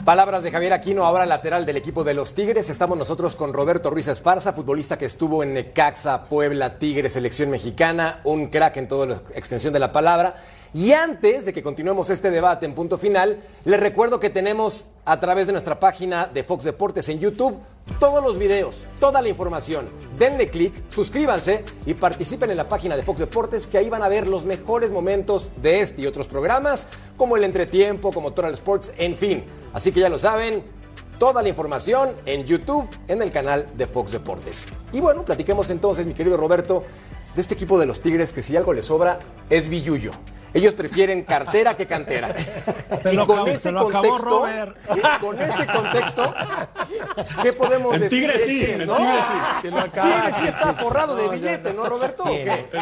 [0.05, 2.69] Palabras de Javier Aquino, ahora lateral del equipo de los Tigres.
[2.69, 8.21] Estamos nosotros con Roberto Ruiz Esparza, futbolista que estuvo en Necaxa, Puebla, Tigres, selección mexicana,
[8.25, 10.37] un crack en toda la extensión de la palabra.
[10.75, 15.21] Y antes de que continuemos este debate en punto final, les recuerdo que tenemos a
[15.21, 17.57] través de nuestra página de Fox Deportes en YouTube
[18.01, 19.89] todos los videos, toda la información.
[20.19, 24.09] Denle clic, suscríbanse y participen en la página de Fox Deportes que ahí van a
[24.09, 28.93] ver los mejores momentos de este y otros programas, como el entretiempo, como Total Sports,
[28.99, 29.45] en fin.
[29.73, 30.65] Así que ya lo saben,
[31.21, 34.67] toda la información en YouTube, en el canal de Fox Deportes.
[34.93, 36.83] Y bueno, platiquemos entonces, mi querido Roberto,
[37.37, 40.11] de este equipo de los Tigres que si algo les sobra es billuyo.
[40.55, 42.33] Ellos prefieren cartera que cantera.
[42.33, 44.47] Te y con ese contexto,
[44.95, 46.35] y con ese contexto,
[47.43, 48.21] ¿qué podemos decir?
[48.21, 48.97] Tigres de sí, no?
[48.97, 49.61] Tigres sí.
[49.62, 50.14] Se lo acaba.
[50.14, 52.25] Tigres sí está forrado de billete, no, ¿no, Roberto?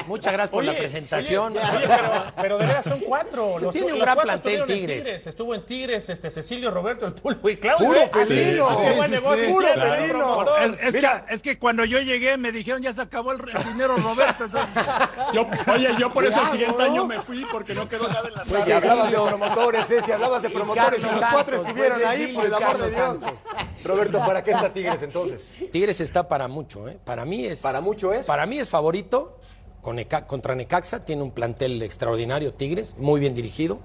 [0.06, 1.56] Muchas gracias por la presentación.
[1.56, 3.58] Oye, pero, pero de veras son cuatro.
[3.58, 5.26] Los, Tiene un los gran plantel, Tigres.
[5.26, 7.86] Estuvo en Tigres, este, Cecilio, Roberto, el Pulpo y Claudio.
[7.88, 8.10] Puro
[10.10, 10.62] promotor.
[10.82, 13.96] Es, que, es que cuando yo llegué me dijeron ya se acabó el, el dinero
[14.02, 14.44] Roberto.
[14.44, 14.82] entonces-
[15.32, 18.34] Yo, oye, yo por eso el siguiente año me fui porque no quedó nada en
[18.34, 18.76] la Pues si sala.
[18.76, 20.02] hablabas de promotores, ¿eh?
[20.04, 22.90] si hablabas de promotores, y los cuatro Santos, estuvieron fue ahí, por el amor de
[22.90, 23.20] Dios.
[23.84, 25.54] Roberto, ¿para qué está Tigres entonces?
[25.70, 26.98] Tigres está para mucho, ¿eh?
[27.04, 27.60] Para mí es.
[27.60, 28.26] ¿Para mucho es?
[28.26, 29.38] Para mí es favorito.
[29.80, 33.78] Con contra Necaxa tiene un plantel extraordinario, Tigres, muy bien dirigido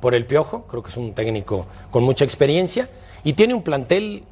[0.00, 0.66] por el Piojo.
[0.66, 2.88] Creo que es un técnico con mucha experiencia.
[3.22, 4.24] Y tiene un plantel,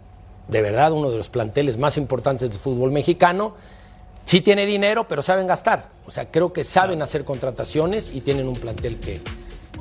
[0.49, 3.55] de verdad, uno de los planteles más importantes del fútbol mexicano.
[4.25, 5.91] Sí tiene dinero, pero saben gastar.
[6.07, 9.21] O sea, creo que saben hacer contrataciones y tienen un plantel que,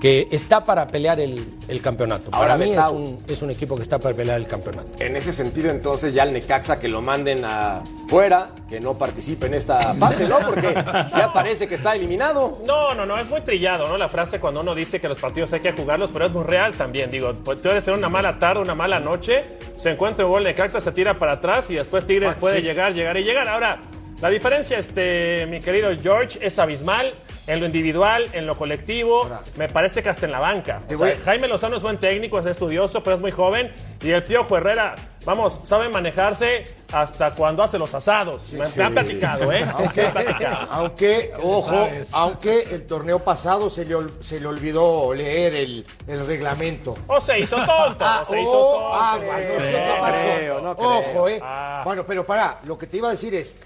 [0.01, 2.29] que está para pelear el, el campeonato.
[2.33, 4.91] Ahora, para mí es un, es un equipo que está para pelear el campeonato.
[5.01, 9.53] En ese sentido, entonces, ya el Necaxa que lo manden afuera, que no participe en
[9.53, 10.39] esta fase, ¿no?
[10.39, 12.59] Porque ya parece que está eliminado.
[12.65, 13.97] No, no, no, es muy trillado, ¿no?
[13.97, 16.73] La frase cuando uno dice que los partidos hay que jugarlos, pero es muy real
[16.75, 17.09] también.
[17.11, 19.45] Digo, tú eres tener una mala tarde, una mala noche,
[19.77, 22.57] se encuentra un gol de Caxa, se tira para atrás y después Tigres Ah, puede
[22.57, 22.63] sí.
[22.63, 23.47] llegar, llegar y llegar.
[23.47, 23.79] Ahora,
[24.23, 27.13] la diferencia, este, mi querido George, es abismal.
[27.45, 30.81] En lo individual, en lo colectivo, me parece que hasta en la banca.
[30.95, 33.69] O sea, Jaime Lozano es buen técnico, es estudioso, pero es muy joven.
[34.01, 38.53] Y el Piojo Herrera, vamos, sabe manejarse hasta cuando hace los asados.
[38.53, 39.65] Me, me han platicado, ¿eh?
[39.73, 40.67] Aunque, Me han platicado.
[40.71, 46.25] aunque, ojo, aunque el torneo pasado se le, ol- se le olvidó leer el, el
[46.25, 46.95] reglamento.
[47.07, 48.89] O se hizo tonto, Ah, o se hizo oh, tonto.
[48.93, 50.17] ah, bueno, no sé qué pasó.
[50.37, 50.89] creo, no creo.
[50.99, 51.39] Ojo, eh.
[51.43, 51.81] Ah.
[51.83, 53.57] Bueno, pero pará, lo que te iba a decir es,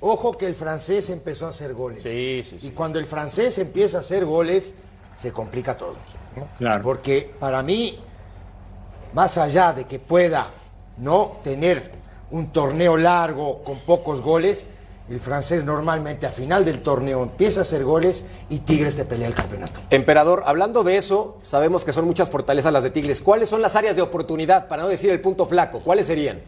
[0.00, 2.02] ojo que el francés empezó a hacer goles.
[2.02, 4.74] Sí, sí, Y cuando el francés empieza a hacer goles,
[5.14, 5.96] se complica todo.
[6.36, 6.48] ¿no?
[6.58, 6.82] Claro.
[6.82, 7.98] Porque para mí,
[9.12, 10.50] más allá de que pueda
[10.98, 11.92] no tener
[12.30, 14.66] un torneo largo con pocos goles,
[15.08, 19.28] el francés normalmente a final del torneo empieza a hacer goles y Tigres te pelea
[19.28, 19.80] el campeonato.
[19.88, 23.22] Emperador, hablando de eso, sabemos que son muchas fortalezas las de Tigres.
[23.22, 25.80] ¿Cuáles son las áreas de oportunidad, para no decir el punto flaco?
[25.80, 26.42] ¿Cuáles serían?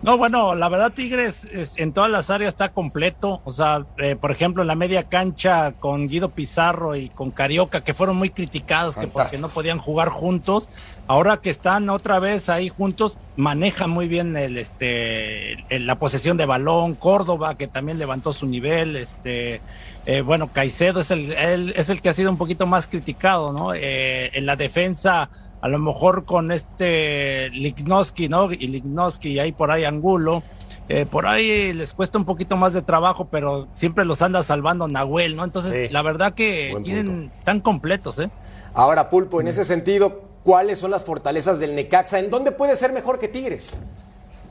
[0.00, 3.42] No, bueno, la verdad Tigres es- en todas las áreas está completo.
[3.44, 7.82] O sea, eh, por ejemplo, en la media cancha con Guido Pizarro y con Carioca,
[7.82, 10.70] que fueron muy criticados que porque no podían jugar juntos.
[11.08, 16.36] Ahora que están otra vez ahí juntos, manejan muy bien el, este, el- la posesión
[16.36, 16.94] de balón.
[16.94, 18.94] Córdoba, que también levantó su nivel.
[18.94, 19.60] Este,
[20.06, 21.32] eh, bueno, Caicedo es el,
[21.74, 23.74] es el que ha sido un poquito más criticado, ¿no?
[23.74, 25.28] Eh, en la defensa,
[25.60, 28.52] a lo mejor con este Lignoski, ¿no?
[28.52, 30.42] Y Lignoski y ahí por ahí Angulo.
[30.90, 34.88] eh, por ahí les cuesta un poquito más de trabajo, pero siempre los anda salvando
[34.88, 35.44] Nahuel, ¿no?
[35.44, 35.92] Entonces, Sí.
[35.92, 38.30] la verdad que tienen tan completos, ¿eh?
[38.72, 42.18] Ahora, Pulpo, en ese sentido, ¿cuáles son las fortalezas del Necaxa?
[42.20, 43.76] ¿En dónde puede ser mejor que Tigres?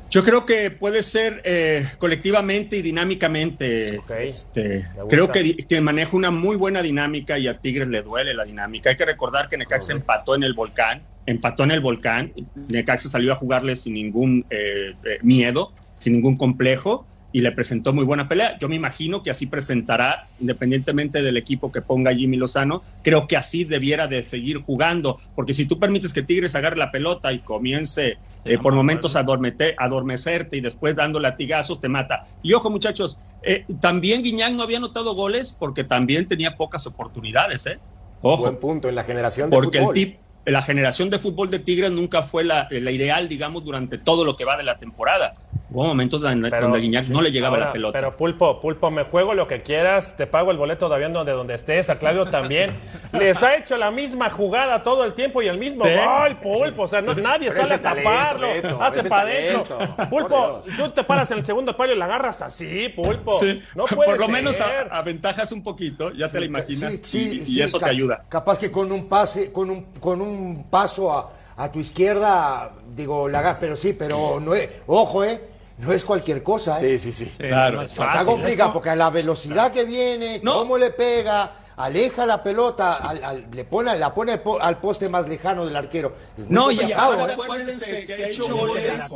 [0.10, 4.00] Yo creo que puede ser eh, colectivamente y dinámicamente.
[4.20, 8.46] Este, creo que, que maneja una muy buena dinámica y a Tigres le duele la
[8.46, 8.90] dinámica.
[8.90, 12.32] Hay que recordar que Necaxa empató en el volcán, empató en el volcán.
[12.70, 17.06] Necaxa salió a jugarle sin ningún eh, eh, miedo, sin ningún complejo
[17.38, 18.58] y le presentó muy buena pelea.
[18.58, 23.38] Yo me imagino que así presentará, independientemente del equipo que ponga Jimmy Lozano, creo que
[23.38, 27.38] así debiera de seguir jugando, porque si tú permites que Tigres agarre la pelota y
[27.38, 32.26] comience eh, por momentos a adormecerte y después dando latigazos, te mata.
[32.42, 37.68] Y ojo muchachos, eh, también Guiñán no había anotado goles porque también tenía pocas oportunidades,
[37.68, 37.78] ¿eh?
[38.24, 38.46] Ojo.
[38.46, 39.94] Buen punto en la generación de Porque el fútbol.
[39.94, 40.18] tip,
[40.52, 44.36] la generación de fútbol de Tigres nunca fue la, la ideal, digamos, durante todo lo
[44.36, 45.36] que va de la temporada.
[45.70, 48.00] Hubo momentos donde, donde a Guiñac no le llegaba Ahora, la pelota.
[48.00, 51.34] Pero Pulpo, Pulpo, me juego lo que quieras, te pago el boleto de avión donde,
[51.34, 52.70] donde estés, a Claudio también.
[53.12, 55.92] Les ha hecho la misma jugada todo el tiempo y el mismo Sí.
[55.94, 56.84] gol, Pulpo.
[56.84, 58.48] O sea, no- nadie Pero sale a talento, taparlo,
[58.82, 59.78] hace para adentro.
[60.10, 63.34] Pulpo, tú te paras en el segundo palo y la agarras así, Pulpo.
[63.34, 64.34] Sí, No puede por lo ser.
[64.34, 67.88] menos a- aventajas un poquito, ya te la imaginas, Sí, sí, y, y eso ca-
[67.88, 68.24] te ayuda.
[68.30, 70.37] Capaz que con un pase, con un, con un
[70.70, 75.42] paso a, a tu izquierda, digo, la pero sí, pero no es, ojo, eh,
[75.80, 76.98] no es cualquier cosa, eh.
[76.98, 77.32] Sí, sí, sí.
[77.38, 77.82] Claro.
[77.82, 83.24] Está complicado porque a la velocidad que viene, cómo le pega, aleja la pelota, al-
[83.24, 86.14] al- le pone, la pone al po- al poste más lejano del arquero.
[86.38, 87.34] Es No, y aparte ¿eh?
[87.34, 89.12] acuérdense que ha hecho goles,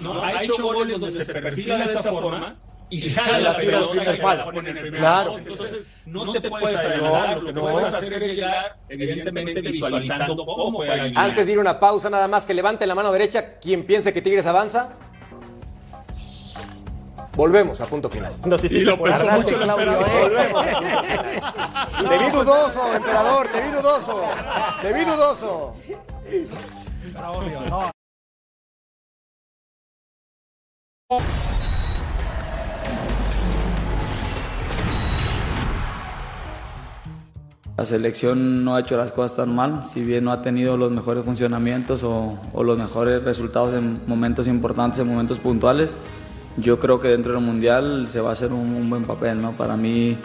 [0.00, 2.56] no, ha hecho goles donde se perfila de esa forma
[2.88, 5.38] y jala la pelota y la pone en el Claro.
[5.38, 11.04] Entonces, no te puedes adelantar, lo que puedes hacer es llegar, evidentemente, visualizando cómo juega
[11.04, 11.18] Guiñac.
[11.18, 14.12] Antes de ir a una pausa, nada más que levante la mano derecha quien piense
[14.12, 14.94] que Tigres avanza.
[17.34, 18.32] Volvemos a punto final.
[18.46, 20.32] No, sí, sí, Y lo pensó mucho el Claudio, emperador.
[20.32, 20.48] ¿eh?
[20.52, 20.66] Volvemos.
[22.08, 24.22] Te vi dudoso, emperador, te vi dudoso.
[24.80, 25.74] Te vi dudoso.
[37.76, 40.90] La selección no ha hecho las cosas tan mal, si bien no ha tenido los
[40.90, 45.94] mejores funcionamientos o, o los mejores resultados en momentos importantes, en momentos puntuales.
[46.56, 49.42] Yo creo que dentro del Mundial se va a hacer un, un buen papel.
[49.42, 49.52] ¿no?
[49.52, 50.16] Para mí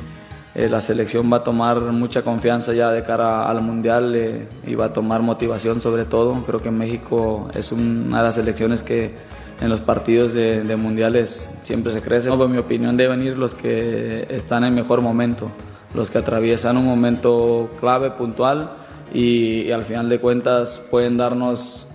[0.55, 4.75] eh, la selección va a tomar mucha confianza ya de cara al Mundial eh, y
[4.75, 6.33] va a tomar motivación sobre todo.
[6.45, 9.13] Creo que México es una de las selecciones que
[9.59, 12.31] en los partidos de, de mundiales siempre se crece.
[12.31, 15.51] En mi opinión deben ir los que están en mejor momento,
[15.93, 18.71] los que atraviesan un momento clave, puntual
[19.13, 21.87] y, y al final de cuentas pueden darnos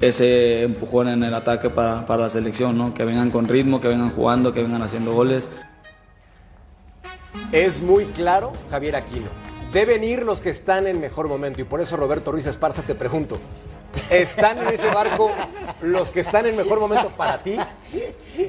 [0.00, 2.94] ese empujón en el ataque para, para la selección, ¿no?
[2.94, 5.48] que vengan con ritmo, que vengan jugando, que vengan haciendo goles.
[7.52, 9.28] Es muy claro, Javier Aquino.
[9.72, 11.60] Deben ir los que están en mejor momento.
[11.60, 13.38] Y por eso, Roberto Ruiz Esparza, te pregunto.
[14.10, 15.30] ¿Están en ese barco
[15.82, 17.56] los que están en mejor momento para ti?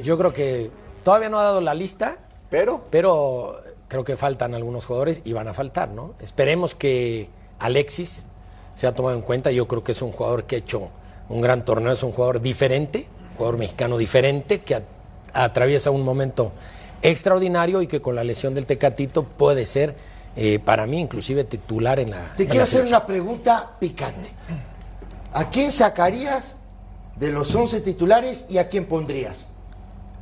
[0.03, 0.69] Yo creo que
[1.03, 2.17] todavía no ha dado la lista,
[2.49, 6.13] Pero pero creo que faltan algunos jugadores y van a faltar, ¿no?
[6.19, 8.27] Esperemos que Alexis
[8.75, 9.51] sea tomado en cuenta.
[9.51, 10.91] Yo creo que es un jugador que ha hecho
[11.29, 14.81] un gran torneo, es un jugador diferente, un jugador mexicano diferente que
[15.33, 16.51] atraviesa un momento
[17.01, 19.95] extraordinario y que con la lesión del Tecatito puede ser
[20.35, 24.29] eh, para mí inclusive titular en la Te en quiero la hacer una pregunta picante.
[25.33, 26.55] ¿A quién sacarías
[27.15, 29.47] de los 11 titulares y a quién pondrías?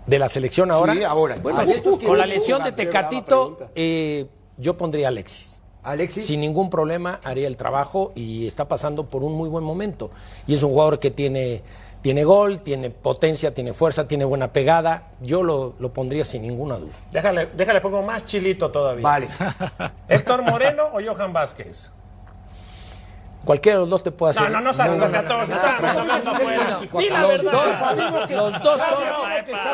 [0.07, 0.93] De la selección ahora.
[0.93, 1.35] Sí, ahora.
[1.41, 2.71] Bueno, que con la lesión de.
[2.71, 5.59] Tecatito, eh, yo pondría a Alexis.
[5.83, 6.25] Alexis.
[6.25, 10.09] Sin ningún problema haría el trabajo y está pasando por un muy buen momento.
[10.47, 11.61] Y es un jugador que tiene,
[12.01, 15.11] tiene gol, tiene potencia, tiene fuerza, tiene buena pegada.
[15.21, 16.93] Yo lo, lo pondría sin ninguna duda.
[17.11, 19.03] Déjale, déjale, pongo más chilito todavía.
[19.03, 19.27] Vale.
[20.07, 21.91] ¿Héctor Moreno o Johan Vázquez?
[23.45, 24.43] Cualquiera de los dos te puede hacer.
[24.43, 25.49] No, no, no sabes, no, no, no, Los
[27.43, 27.67] dos,
[28.29, 29.03] los dos son,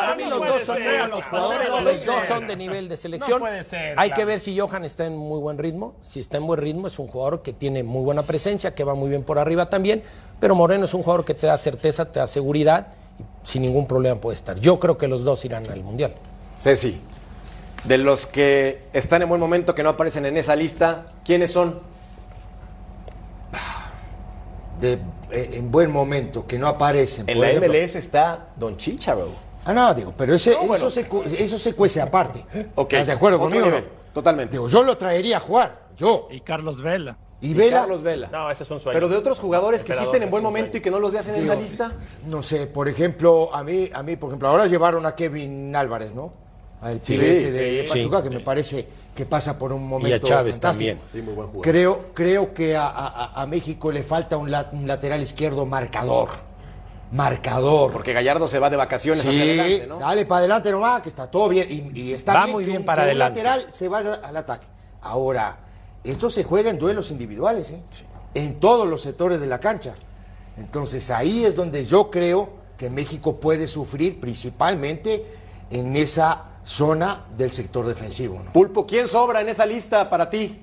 [0.10, 3.40] a mí los dos son buenos jugadores, los dos son de nivel de selección.
[3.40, 5.96] puede ser, Hay que ver si Johan está en muy buen ritmo.
[6.02, 8.94] Si está en buen ritmo, es un jugador que tiene muy buena presencia, que va
[8.94, 10.04] muy bien por arriba también.
[10.40, 12.88] Pero Moreno es un jugador que te da certeza, te da seguridad
[13.20, 14.60] y sin ningún problema puede estar.
[14.60, 16.14] Yo creo que los dos irán al mundial.
[16.58, 17.00] Ceci,
[17.86, 21.91] de los que están en buen momento que no aparecen en esa lista, ¿quiénes son?
[24.82, 24.94] De,
[25.32, 27.30] eh, en buen momento, que no aparecen.
[27.30, 27.72] En por la ejemplo.
[27.72, 29.30] MLS está Don Chicharo.
[29.64, 30.76] Ah, no, digo, pero ese, No, bueno.
[30.76, 32.44] eso, se, eso se cuece aparte.
[32.76, 33.66] Ok, ¿Estás de acuerdo conmigo?
[33.66, 33.86] nivel?
[34.14, 34.54] Totalmente.
[34.54, 36.28] Digo, yo lo traería a jugar, yo.
[36.32, 37.16] Y Carlos Vela.
[37.44, 38.30] Y Vela, Carlos Vela.
[38.32, 38.94] No, ese es un sueño.
[38.96, 41.36] Pero de otros jugadores que existen en buen momento y que no los veas en
[41.36, 41.92] Digo, esa lista.
[42.28, 46.14] no sé, por ejemplo, a mí, a mí, por ejemplo, ahora llevaron a Kevin Álvarez,
[46.14, 46.34] ¿no?
[46.82, 48.00] Al Sí, este de sí.
[48.00, 50.92] Pachuca, que me parece que pasa por un momento Y a Chávez fantástico.
[50.92, 51.02] también.
[51.12, 51.64] Sí, muy buen jugador.
[51.64, 56.30] Creo, creo que a, a- a México le falta un, lat- un lateral izquierdo marcador.
[57.12, 57.92] Marcador.
[57.92, 60.00] Porque Gallardo se va de vacaciones hacia Sí, adelante, ¿no?
[60.00, 61.68] dale para adelante nomás, que está todo bien.
[61.94, 63.44] Y, y está Va bien muy que bien un- para que un adelante.
[63.44, 64.68] lateral se vaya al ataque.
[65.02, 65.58] Ahora,
[66.04, 67.82] esto se juega en duelos individuales, ¿eh?
[68.34, 69.94] en todos los sectores de la cancha.
[70.58, 75.26] Entonces ahí es donde yo creo que México puede sufrir principalmente
[75.70, 78.42] en esa zona del sector defensivo.
[78.44, 78.52] ¿no?
[78.52, 80.62] Pulpo, ¿quién sobra en esa lista para ti?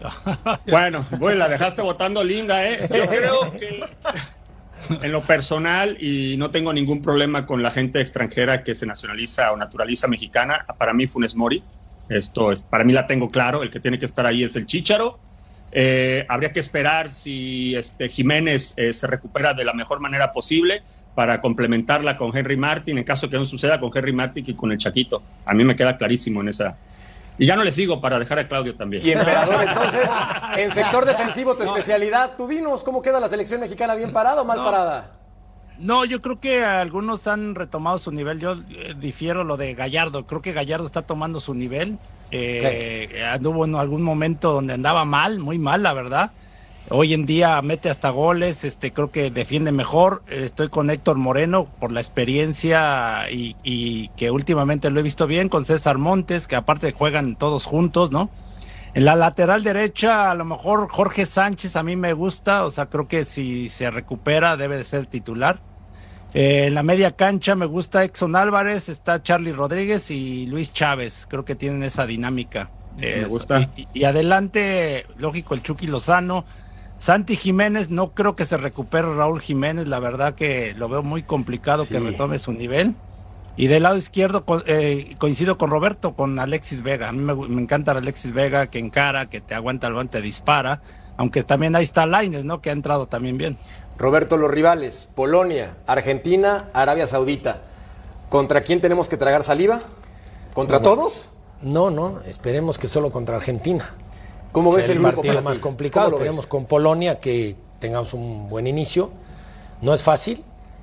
[0.66, 2.86] Bueno, bueno, la dejaste votando linda, ¿eh?
[2.92, 3.82] Yo creo que
[5.02, 9.52] en lo personal, y no tengo ningún problema con la gente extranjera que se nacionaliza
[9.52, 11.62] o naturaliza mexicana, para mí Funes Mori,
[12.08, 14.66] esto es, para mí la tengo claro, el que tiene que estar ahí es el
[14.66, 15.18] Chícharo.
[15.72, 20.82] Eh, habría que esperar si este, Jiménez eh, se recupera de la mejor manera posible
[21.16, 24.70] para complementarla con Henry Martin, en caso que no suceda con Henry Martin y con
[24.70, 25.22] el Chaquito.
[25.46, 26.76] A mí me queda clarísimo en esa.
[27.38, 29.04] Y ya no les digo para dejar a Claudio también.
[29.04, 30.10] Y emperador, entonces,
[30.58, 33.94] en sector defensivo, tu especialidad, tú dinos, ¿cómo queda la selección mexicana?
[33.94, 34.64] ¿Bien parada o mal No.
[34.66, 35.12] parada?
[35.78, 38.38] No, yo creo que algunos han retomado su nivel.
[38.38, 40.26] Yo eh, difiero lo de Gallardo.
[40.26, 41.98] Creo que Gallardo está tomando su nivel.
[42.30, 46.30] Eh, Anduvo en algún momento donde andaba mal, muy mal, la verdad.
[46.88, 50.22] Hoy en día mete hasta goles, este, creo que defiende mejor.
[50.28, 55.48] Estoy con Héctor Moreno por la experiencia y, y que últimamente lo he visto bien
[55.48, 58.30] con César Montes, que aparte juegan todos juntos, ¿no?
[58.94, 62.86] En la lateral derecha, a lo mejor Jorge Sánchez a mí me gusta, o sea,
[62.86, 65.58] creo que si se recupera debe de ser titular.
[66.34, 71.26] Eh, en la media cancha me gusta Exxon Álvarez, está Charlie Rodríguez y Luis Chávez,
[71.28, 72.70] creo que tienen esa dinámica.
[72.96, 73.68] Me Eh, gusta.
[73.76, 76.44] Y, y adelante, lógico, el Chucky Lozano.
[76.98, 81.22] Santi Jiménez, no creo que se recupere Raúl Jiménez, la verdad que lo veo muy
[81.22, 82.94] complicado que retome su nivel.
[83.58, 87.08] Y del lado izquierdo eh, coincido con Roberto, con Alexis Vega.
[87.08, 90.82] A mí me, encanta Alexis Vega, que encara, que te aguanta el balón, te dispara.
[91.16, 92.60] Aunque también ahí está Laines, ¿no?
[92.60, 93.56] Que ha entrado también bien.
[93.96, 97.62] Roberto, los rivales, Polonia, Argentina, Arabia Saudita.
[98.28, 99.80] ¿Contra quién tenemos que tragar saliva?
[100.52, 101.28] ¿Contra Bueno, todos?
[101.62, 103.94] No, no, esperemos que solo contra Argentina.
[104.52, 105.60] ¿Cómo ves el partido para más ti?
[105.60, 106.06] complicado?
[106.06, 106.50] ¿Cómo lo Esperemos ves?
[106.50, 109.10] con Polonia que tengamos un buen inicio.
[109.82, 110.42] No es fácil.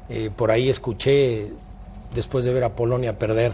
[0.09, 1.47] eh, por ahí escuché,
[2.13, 3.53] después de ver a Polonia perder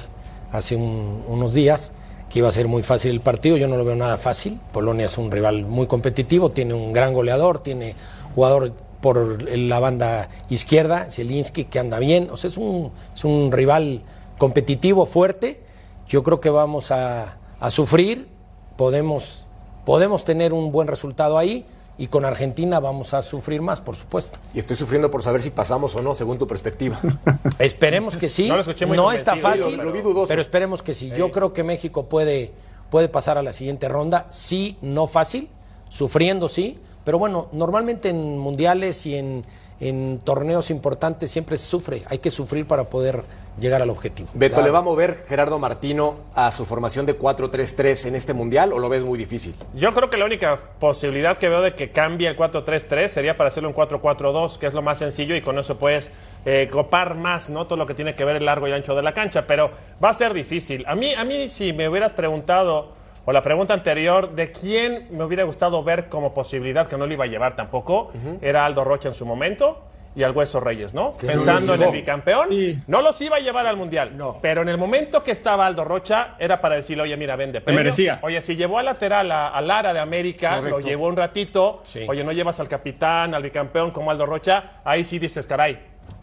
[0.51, 1.93] hace un- unos días,
[2.27, 3.55] que iba a ser muy fácil el partido.
[3.55, 4.59] Yo no lo veo nada fácil.
[4.73, 7.95] Polonia es un rival muy competitivo, tiene un gran goleador, tiene
[8.35, 12.29] jugador por la banda izquierda, Zielinski, que anda bien.
[12.31, 14.01] O sea, es un, es un rival
[14.39, 15.61] competitivo, fuerte.
[16.07, 18.27] Yo creo que vamos a, a sufrir.
[18.75, 19.45] Podemos,
[19.85, 21.65] podemos tener un buen resultado ahí.
[21.97, 24.39] Y con Argentina vamos a sufrir más, por supuesto.
[24.53, 26.97] Y estoy sufriendo por saber si pasamos o no, según tu perspectiva.
[27.59, 28.47] Esperemos que sí.
[28.47, 30.29] No lo escuché muy No está fácil, pero- Lo vi dudoso.
[30.29, 31.11] pero esperemos que sí.
[31.17, 32.53] Yo creo que México puede,
[32.89, 34.27] puede pasar a la siguiente ronda.
[34.29, 35.49] Sí, no fácil,
[35.89, 36.79] sufriendo sí.
[37.03, 39.43] Pero bueno, normalmente en mundiales y en,
[39.79, 42.03] en torneos importantes siempre se sufre.
[42.09, 43.23] Hay que sufrir para poder
[43.59, 44.29] llegar al objetivo.
[44.33, 48.73] Beto, ¿le va a mover Gerardo Martino a su formación de 4-3-3 en este mundial
[48.73, 49.53] o lo ves muy difícil?
[49.73, 53.49] Yo creo que la única posibilidad que veo de que cambie el 4-3-3 sería para
[53.49, 56.11] hacerlo un 4-4-2, que es lo más sencillo y con eso puedes
[56.45, 57.67] eh, copar más ¿no?
[57.67, 59.71] todo lo que tiene que ver el largo y ancho de la cancha, pero
[60.03, 60.83] va a ser difícil.
[60.87, 62.98] A mí, a mí si me hubieras preguntado,
[63.29, 67.13] o la pregunta anterior, de quién me hubiera gustado ver como posibilidad, que no lo
[67.13, 69.83] iba a llevar tampoco, era Aldo Rocha en su momento
[70.15, 71.11] y al Hueso Reyes, ¿no?
[71.11, 72.49] Pensando en el bicampeón,
[72.87, 74.39] no los iba a llevar al Mundial, No.
[74.41, 77.79] pero en el momento que estaba Aldo Rocha era para decirle, oye, mira, vende premio.
[77.81, 78.17] merecía.
[78.23, 80.79] Oye, si llevó al lateral a, a Lara de América, Correcto.
[80.79, 81.81] lo llevó un ratito.
[81.83, 82.07] Sí.
[82.09, 84.81] Oye, no llevas al capitán, al bicampeón como Aldo Rocha.
[84.83, 85.77] Ahí sí dices, caray,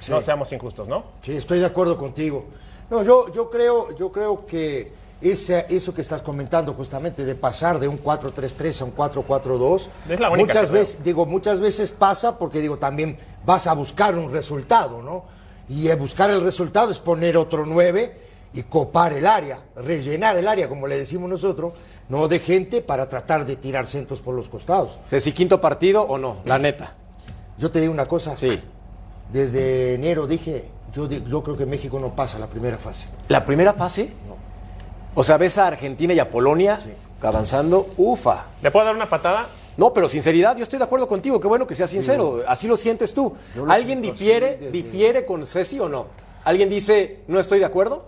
[0.09, 1.05] no seamos injustos, ¿no?
[1.23, 2.47] Sí, estoy de acuerdo contigo.
[2.91, 7.79] No, yo, yo creo, yo creo que ese- eso que estás comentando justamente de pasar
[7.79, 9.89] de un 4-3-3 a un 4-4-2.
[10.09, 14.15] Es la única muchas veces, digo, muchas veces pasa porque digo, también vas a buscar
[14.17, 15.25] un resultado, ¿no?
[15.69, 18.21] Y eh, buscar el resultado es poner otro 9
[18.53, 21.73] y copar el área, rellenar el área, como le decimos nosotros,
[22.09, 24.99] no de gente para tratar de tirar centros por los costados.
[25.05, 26.41] ¿Ceci quinto partido o no?
[26.45, 26.95] La neta.
[27.59, 28.37] Yo te digo una cosa.
[28.37, 28.61] Sí.
[29.33, 33.09] Desde enero dije, yo, yo creo que México no pasa la primera fase.
[33.29, 34.13] ¿La primera fase?
[34.29, 34.37] No.
[35.17, 36.79] O sea, ves a Argentina y a Polonia
[37.23, 38.45] avanzando, ufa.
[38.63, 39.47] ¿Le puedo dar una patada?
[39.77, 42.77] No, pero sinceridad, yo estoy de acuerdo contigo, qué bueno que seas sincero, así lo
[42.77, 43.35] sientes tú.
[43.57, 46.07] Lo ¿Alguien difiere, desde- difiere con Ceci o no?
[46.45, 48.07] ¿Alguien dice, no estoy de acuerdo?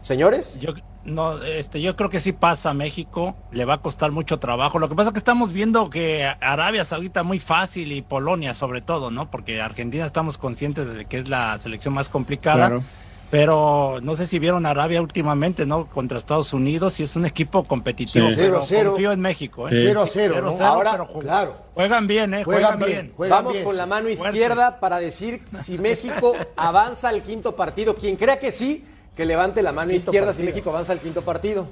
[0.00, 0.58] Señores.
[0.60, 0.72] Yo,
[1.04, 4.78] no, este, yo creo que sí pasa a México, le va a costar mucho trabajo.
[4.78, 8.80] Lo que pasa es que estamos viendo que Arabia Saudita muy fácil y Polonia sobre
[8.82, 9.30] todo, ¿no?
[9.30, 12.56] Porque Argentina estamos conscientes de que es la selección más complicada.
[12.68, 12.82] Claro.
[13.30, 15.86] Pero no sé si vieron a Arabia últimamente, ¿no?
[15.88, 18.28] Contra Estados Unidos y es un equipo competitivo.
[18.28, 18.34] Sí.
[18.36, 18.90] pero Cero cero.
[18.92, 19.72] Confío en México, ¿eh?
[19.72, 19.82] Sí.
[19.86, 20.56] Cero a cero, Cero a ¿no?
[20.56, 21.56] cero, Ahora, pero ju- claro.
[21.74, 22.44] juegan bien, ¿eh?
[22.44, 23.12] Juegan Juegan, bien, bien.
[23.16, 23.64] juegan Vamos bien.
[23.64, 24.24] con la mano Fuertes.
[24.26, 27.94] izquierda para decir si México avanza al quinto partido.
[27.96, 28.84] Quien crea que sí,
[29.16, 30.42] que levante la mano Quinto izquierda si.
[30.44, 31.66] México avanza al quinto partido.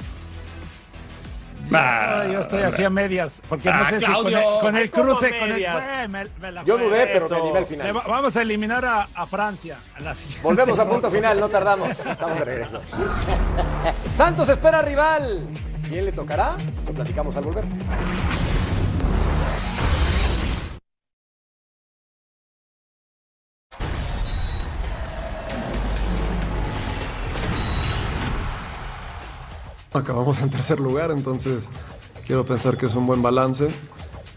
[1.74, 4.82] Ah, yo estoy así a medias, porque no Ah, sé si con el, con el
[4.82, 5.84] Ay, ¿cómo cruce, con el, medias?
[5.88, 7.34] Eh, me- me la Yo dudé, pero Eso.
[7.34, 7.96] me animé al final.
[7.96, 9.78] va- vamos a eliminar a, a Francia.
[9.96, 10.42] a la siguiente.
[10.42, 11.88] Volvemos a punto final, no tardamos.
[12.06, 12.80] Estamos de regreso.
[14.16, 15.46] Santos espera rival.
[15.88, 16.56] ¿Quién le tocará?
[16.86, 17.64] Lo platicamos al volver.
[29.94, 31.64] Acabamos en tercer lugar, entonces
[32.26, 33.68] quiero pensar que es un buen balance.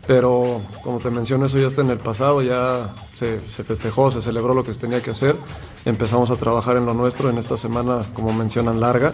[0.07, 4.21] Pero como te menciono, eso ya está en el pasado, ya se, se festejó, se
[4.21, 5.35] celebró lo que se tenía que hacer.
[5.83, 9.13] Empezamos a trabajar en lo nuestro en esta semana, como mencionan, larga.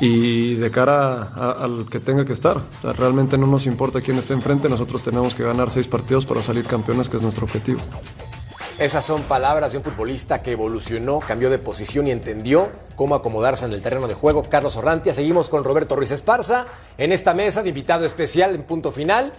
[0.00, 4.68] Y de cara al que tenga que estar, realmente no nos importa quién esté enfrente,
[4.68, 7.80] nosotros tenemos que ganar seis partidos para salir campeones, que es nuestro objetivo.
[8.78, 13.64] Esas son palabras de un futbolista que evolucionó, cambió de posición y entendió cómo acomodarse
[13.64, 14.44] en el terreno de juego.
[14.44, 15.12] Carlos Orrantia.
[15.12, 16.64] Seguimos con Roberto Ruiz Esparza
[16.96, 19.32] en esta mesa de invitado especial en punto final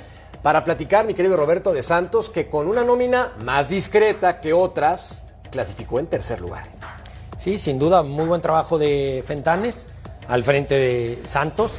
[0.44, 5.24] para platicar, mi querido Roberto de Santos, que con una nómina más discreta que otras
[5.52, 6.64] clasificó en tercer lugar.
[7.38, 9.86] Sí, sin duda, muy buen trabajo de Fentanes
[10.28, 11.72] al frente de Santos,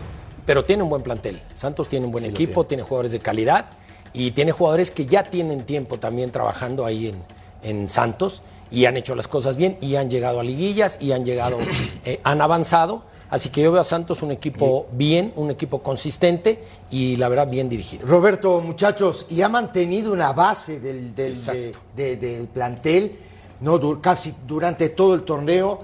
[0.46, 1.42] pero tiene un buen plantel.
[1.54, 2.84] Santos tiene un buen Sí, equipo, tiene.
[2.84, 3.66] jugadores de calidad
[4.14, 7.22] y tiene jugadores que ya tienen tiempo también trabajando ahí en,
[7.62, 11.24] en Santos y han hecho las cosas bien y han llegado a liguillas y han
[11.24, 11.58] llegado,
[12.04, 13.02] eh, han avanzado.
[13.30, 17.48] Así que yo veo a Santos un equipo bien, un equipo consistente y la verdad
[17.48, 18.04] bien dirigido.
[18.06, 23.16] Roberto, muchachos, y ha mantenido una base del, del, de- de- del plantel,
[23.60, 23.78] ¿no?
[23.78, 25.78] Du- casi durante todo el torneo,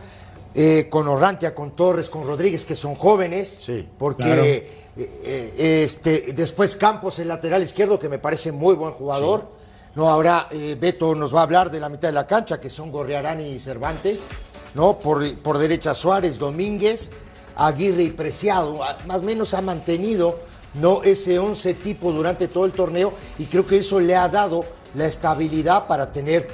[0.56, 3.60] eh, con Orrantia, con Torres, con Rodríguez, que son jóvenes,
[3.96, 4.42] porque Claro.
[4.44, 4.66] eh,
[4.96, 9.48] eh, este, después Campos, el lateral izquierdo, que me parece muy buen jugador.
[9.96, 12.68] No, ahora eh, Beto nos va a hablar de la mitad de la cancha, que
[12.68, 14.26] son Gorriarán y Cervantes,
[14.74, 14.98] ¿no?
[14.98, 17.10] Por, por derecha Suárez, Domínguez,
[17.56, 18.84] Aguirre y Preciado.
[18.84, 20.38] Ah, Más o menos ha mantenido
[20.74, 24.66] no ese 11 tipo durante todo el torneo y creo que eso le ha dado
[24.94, 26.46] la estabilidad para tener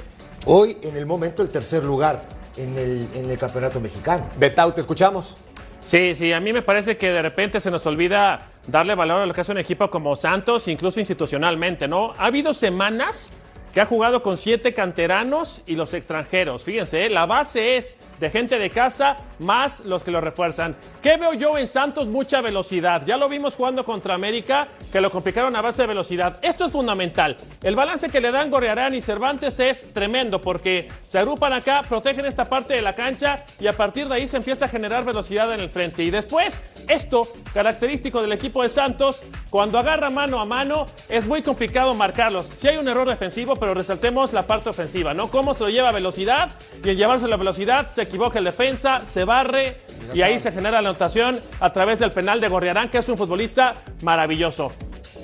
[0.45, 2.23] hoy en el momento el tercer lugar
[2.55, 4.25] en el, en el campeonato mexicano.
[4.37, 5.35] Betau, te escuchamos.
[5.83, 9.25] Sí, sí, a mí me parece que de repente se nos olvida darle valor a
[9.25, 12.13] lo que hace un equipo como Santos, incluso institucionalmente, ¿no?
[12.17, 13.31] Ha habido semanas
[13.73, 16.63] que ha jugado con siete canteranos y los extranjeros.
[16.63, 17.09] Fíjense, ¿eh?
[17.09, 20.75] la base es de gente de casa más los que lo refuerzan.
[21.01, 22.07] ¿Qué veo yo en Santos?
[22.07, 23.03] Mucha velocidad.
[23.05, 26.37] Ya lo vimos jugando contra América, que lo complicaron a base de velocidad.
[26.43, 27.35] Esto es fundamental.
[27.63, 32.25] El balance que le dan Gorriarán y Cervantes es tremendo porque se agrupan acá, protegen
[32.25, 35.51] esta parte de la cancha y a partir de ahí se empieza a generar velocidad
[35.51, 36.03] en el frente.
[36.03, 41.41] Y después, esto, característico del equipo de Santos, cuando agarra mano a mano, es muy
[41.41, 42.47] complicado marcarlos.
[42.47, 45.31] Si hay un error defensivo, pero resaltemos la parte ofensiva, ¿no?
[45.31, 46.51] Cómo se lo lleva a velocidad
[46.83, 49.77] y en llevarse la velocidad se equivoca el defensa, se barre
[50.13, 53.17] y ahí se genera la anotación a través del penal de Gorriarán, que es un
[53.17, 54.73] futbolista maravilloso.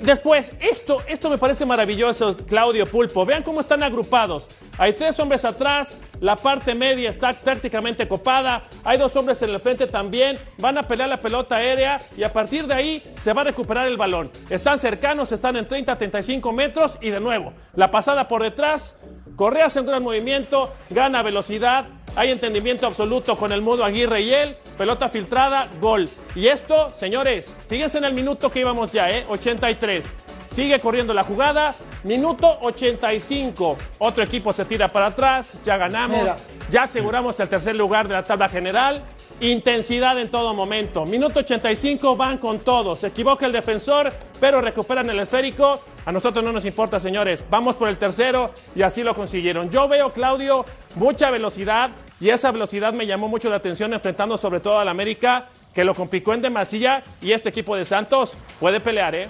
[0.02, 3.26] Después, esto, esto me parece maravilloso, Claudio Pulpo.
[3.26, 4.48] Vean cómo están agrupados.
[4.78, 9.60] Hay tres hombres atrás, la parte media está prácticamente copada, hay dos hombres en el
[9.60, 13.42] frente también, van a pelear la pelota aérea y a partir de ahí se va
[13.42, 14.30] a recuperar el balón.
[14.48, 18.94] Están cercanos, están en 30, 35 metros y de nuevo, la pasada por detrás,
[19.40, 24.34] Correa hace un gran movimiento, gana velocidad, hay entendimiento absoluto con el mudo Aguirre y
[24.34, 26.10] él, pelota filtrada, gol.
[26.34, 29.24] Y esto, señores, fíjense en el minuto que íbamos ya, ¿eh?
[29.26, 30.04] 83.
[30.46, 31.74] Sigue corriendo la jugada,
[32.04, 33.78] minuto 85.
[34.00, 36.36] Otro equipo se tira para atrás, ya ganamos, Mira.
[36.68, 39.02] ya aseguramos el tercer lugar de la tabla general.
[39.40, 41.06] Intensidad en todo momento.
[41.06, 42.94] Minuto 85 van con todo.
[42.94, 45.80] Se equivoca el defensor, pero recuperan el esférico.
[46.04, 47.44] A nosotros no nos importa, señores.
[47.50, 49.70] Vamos por el tercero y así lo consiguieron.
[49.70, 50.64] Yo veo, Claudio,
[50.96, 55.46] mucha velocidad y esa velocidad me llamó mucho la atención enfrentando sobre todo al América,
[55.74, 59.28] que lo complicó en demasía y este equipo de Santos puede pelear, ¿eh?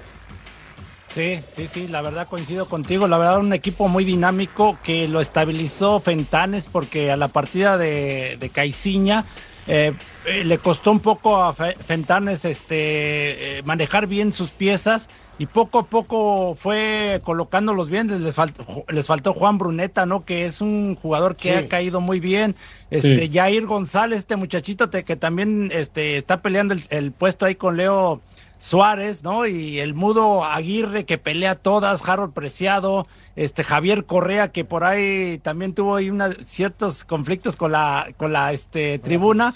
[1.14, 3.08] Sí, sí, sí, la verdad coincido contigo.
[3.08, 8.36] La verdad, un equipo muy dinámico que lo estabilizó Fentanes porque a la partida de,
[8.38, 9.24] de Caiciña
[9.70, 9.92] eh,
[10.26, 15.08] eh, le costó un poco a Fentanes este, eh, manejar bien sus piezas
[15.38, 18.22] y poco a poco fue colocándolos bien.
[18.22, 20.24] Les faltó, les faltó Juan Bruneta, ¿no?
[20.26, 22.54] Que es un jugador que ha caído muy bien.
[22.90, 23.30] Este, Sí.
[23.32, 27.76] Jair González, este muchachito te- que también este, está peleando el, el puesto ahí con
[27.78, 28.20] Leo
[28.60, 29.46] Suárez, ¿no?
[29.46, 35.38] Y el mudo Aguirre que pelea todas, Harold Preciado, este Javier Correa que por ahí
[35.42, 39.54] también tuvo ahí una- ciertos conflictos con la con la este tribuna,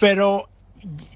[0.00, 0.48] pero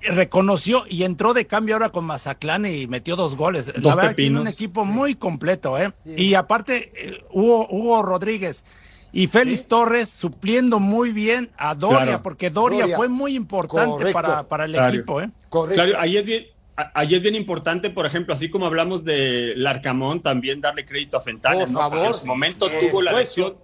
[0.03, 3.67] reconoció y entró de cambio ahora con Mazatlán y metió dos goles.
[3.67, 5.93] Dos la verdad tiene un equipo muy completo, ¿eh?
[6.05, 8.65] Y aparte eh, Hugo, Hugo Rodríguez
[9.11, 12.23] y Félix Torres supliendo muy bien a Doria, Claro.
[12.23, 12.97] porque Doria, Doria.
[12.97, 14.13] fue muy importante Correcto.
[14.13, 14.89] para, para el Claro.
[14.93, 15.31] equipo, ¿eh?
[15.73, 16.45] Claro, ahí es bien.
[16.77, 21.17] A- Ahí es bien importante, por ejemplo, así como hablamos de Larcamón, también darle crédito
[21.17, 21.79] a Fentanes, Por ¿no?
[21.81, 22.07] Porque favor.
[22.09, 23.57] en su momento tuvo la lesión.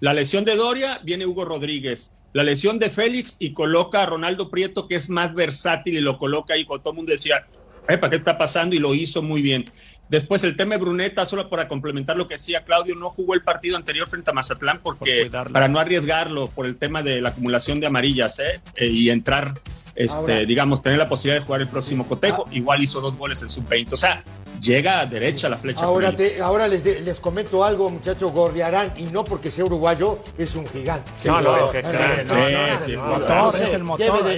[0.00, 2.14] La lesión de Doria, viene Hugo Rodríguez.
[2.32, 6.16] La lesión de Félix y coloca a Ronaldo Prieto, que es más versátil y lo
[6.16, 6.64] coloca ahí.
[6.64, 7.46] Cuando todo el mundo decía,
[7.86, 8.74] ¿para qué está pasando?
[8.76, 9.70] Y lo hizo muy bien.
[10.10, 13.42] Después el tema de Bruneta, solo para complementar lo que decía Claudio, no jugó el
[13.42, 17.78] partido anterior frente a Mazatlán porque para no arriesgarlo por el tema de la acumulación
[17.78, 18.60] de amarillas ¿eh?
[18.74, 19.54] Eh, y entrar,
[19.94, 22.44] este, Ahora- digamos, tener la posibilidad de jugar el próximo cotejo.
[22.50, 23.92] Igual hizo dos goles en sub-20.
[23.92, 24.24] O sea,
[24.60, 25.84] llega a derecha la flecha.
[25.84, 26.36] Ahora, te-
[26.68, 28.32] les, de- les comento algo, muchachos.
[28.32, 31.10] Gorriarán, y no porque sea uruguayo, es un gigante.
[31.24, 31.82] No, no, es el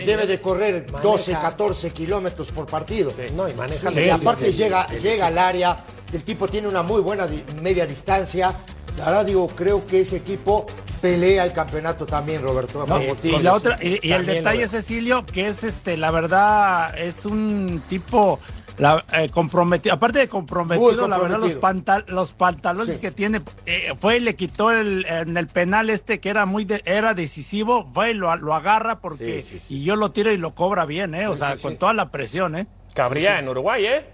[0.06, 1.02] Debe de, correr Maneja.
[1.02, 3.12] 12, 14 kilómetros por partido.
[3.36, 4.98] No, y maneja y aparte sí, sí, llega, sí.
[5.00, 5.76] llega al área,
[6.12, 8.52] el tipo tiene una muy buena di- media distancia.
[8.98, 10.66] La verdad, digo, creo que ese equipo
[11.00, 12.84] pelea el campeonato también, Roberto.
[12.86, 14.68] No, y la otra, y, y el detalle.
[14.68, 18.38] Cecilio, que es este, la verdad, es un tipo
[18.82, 23.00] la, eh, comprometido, aparte de comprometido, la verdad, los, pantal- los pantalones Sí.
[23.00, 26.64] que tiene, eh, fue y le quitó el, en el penal este que era muy
[26.64, 30.10] de- era decisivo, fue y lo, lo agarra porque Sí, sí, sí, y yo lo
[30.10, 31.78] tiro y lo cobra bien, eh, o sea, sí, con sí.
[31.78, 32.66] toda la presión, eh.
[32.94, 34.04] Cabría en Uruguay, ¿eh?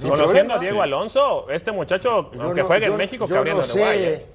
[0.00, 0.82] Conociendo a Diego Sí.
[0.82, 3.98] Alonso, este muchacho, Yo aunque no- juegue yo- en México, cabría no en Uruguay.
[3.98, 4.26] sé, ¿eh?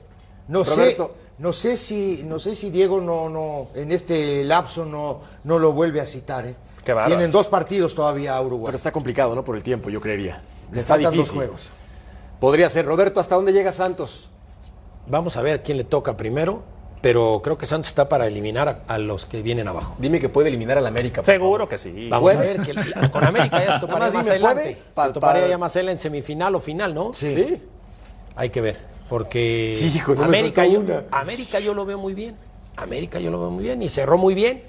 [0.49, 1.15] no Roberto.
[1.17, 5.57] sé, no sé si, no sé si Diego no, no, en este lapso no, no
[5.59, 6.55] lo vuelve a citar, ¿eh?
[6.85, 7.07] Qué.
[7.07, 8.67] Tienen dos partidos todavía a Uruguay.
[8.67, 9.43] Pero está complicado, ¿no?
[9.43, 10.41] Por el tiempo, yo creería.
[10.71, 11.69] Le está faltan dos juegos.
[12.39, 12.85] Podría ser.
[12.85, 14.29] Roberto, ¿hasta dónde llega Santos?
[15.07, 16.63] Vamos a ver quién le toca primero,
[17.01, 19.95] pero creo que Santos está para eliminar a, a los que vienen abajo.
[19.99, 21.21] Dime que puede eliminar al América.
[21.21, 22.07] por Seguro que sí.
[22.09, 22.73] Vamos a ver, que
[23.11, 24.75] con América ya se toparía más adelante.
[24.89, 27.13] Se Pa- toparía pa- ya más en semifinal o final, ¿no?
[27.13, 27.61] Sí.
[28.35, 28.77] Hay que ver,
[29.07, 31.03] porque Hijo, no América, yo, una.
[31.11, 32.35] América yo lo veo muy bien.
[32.75, 34.63] América yo lo veo muy bien y cerró muy bien.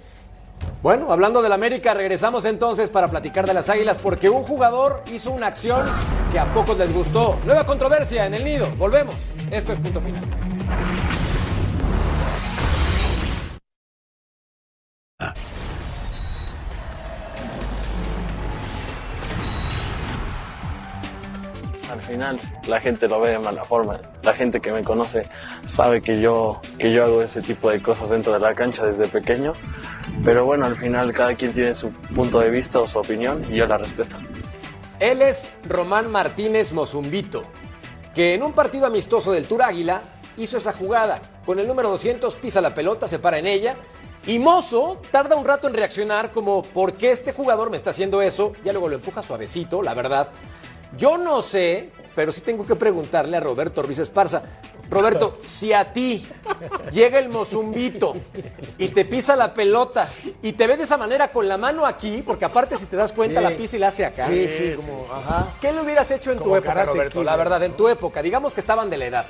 [0.83, 5.33] Bueno, hablando del América, regresamos entonces para platicar de las Águilas porque un jugador hizo
[5.33, 5.87] una acción
[6.31, 7.39] que a pocos les gustó.
[7.45, 8.69] Nueva controversia en el nido.
[8.77, 9.17] Volvemos.
[9.51, 10.23] Esto es punto final.
[22.07, 24.01] Final la gente lo ve de mala forma.
[24.23, 25.29] La gente que me conoce
[25.65, 29.09] sabe que yo, que yo hago ese tipo de cosas dentro de la cancha desde
[29.09, 29.53] pequeño.
[30.25, 33.57] Pero bueno, al final cada quien tiene su punto de vista o su opinión y
[33.57, 34.17] yo la respeto.
[34.99, 37.45] Él es Román Martínez Mozumbito,
[38.15, 40.01] que en un partido amistoso del Tour Águila
[40.39, 41.21] hizo esa jugada.
[41.45, 43.77] Con el número 200 pisa la pelota, se para en ella.
[44.27, 48.23] Y Mozo tarda un rato en reaccionar como, ¿por qué este jugador me está haciendo
[48.23, 48.55] eso?
[48.65, 50.31] Ya luego lo empuja suavecito, la verdad.
[50.97, 54.43] Yo no sé, pero sí tengo que preguntarle a Roberto Ruiz Esparza.
[54.89, 56.25] Roberto, si a ti
[56.93, 58.15] llega el mozumbito
[58.79, 60.09] y te pisa la pelota
[60.43, 63.13] y te ve de esa manera con la mano aquí, porque aparte si te das
[63.13, 63.45] cuenta Sí.
[63.45, 64.27] la pisa y la hace acá.
[64.27, 65.49] Sí, sí, como, ajá.
[65.61, 67.25] ¿Qué le hubieras hecho en tu época, Roberto?
[67.25, 68.23] La verdad, en tu época.
[68.23, 69.27] Digamos que estaban de la edad.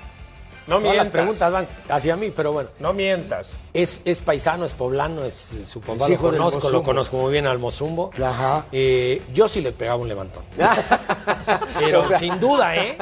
[0.66, 1.12] No Todas las mientas.
[1.12, 2.70] preguntas van hacia mí, pero bueno.
[2.80, 3.56] No mientas.
[3.72, 7.58] Es, es paisano, es poblano, es su papá lo conozco, lo conozco muy bien al
[7.58, 8.10] Mozumbo.
[8.22, 8.66] Ajá.
[8.72, 10.42] Eh, yo sí le pegaba un levantón.
[11.78, 12.98] Pero O sea- sin duda, ¿eh?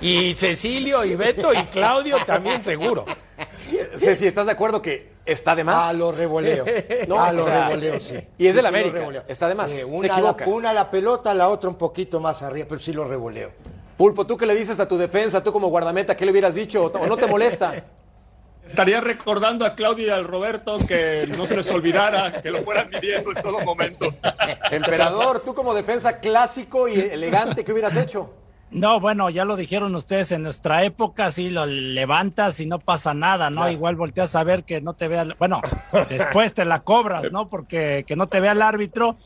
[0.00, 3.04] Y Cecilio, y Beto, y Claudio también seguro.
[3.96, 5.82] Ceci, ¿estás de acuerdo que está de más?
[5.84, 6.64] A lo revoleo.
[7.08, 8.14] No, a o lo sea, revoleo, sí.
[8.38, 9.24] Y es Sí, del sí, América.
[9.28, 9.70] Está de más.
[9.72, 10.46] Eh, Se una, la, equivoca.
[10.46, 13.50] una la pelota, la otra un poquito más arriba, pero sí lo revoleo.
[14.02, 15.44] Pulpo, ¿tú qué le dices a tu defensa?
[15.44, 16.86] Tú como guardameta, ¿qué le hubieras dicho?
[16.86, 17.72] ¿O no te molesta?
[18.66, 22.90] Estaría recordando a Claudio y al Roberto que no se les olvidara, que lo fueran
[22.90, 24.06] midiendo en todo momento.
[24.72, 28.34] Emperador, tú como defensa clásico y elegante, ¿qué hubieras hecho?
[28.72, 33.14] No, bueno, ya lo dijeron ustedes, en nuestra época sí lo levantas y no pasa
[33.14, 33.70] nada, ¿no?
[33.70, 35.60] Igual volteas a ver que no te vea, bueno,
[36.08, 37.48] después te la cobras, ¿no?
[37.48, 39.16] Porque que no te vea el árbitro,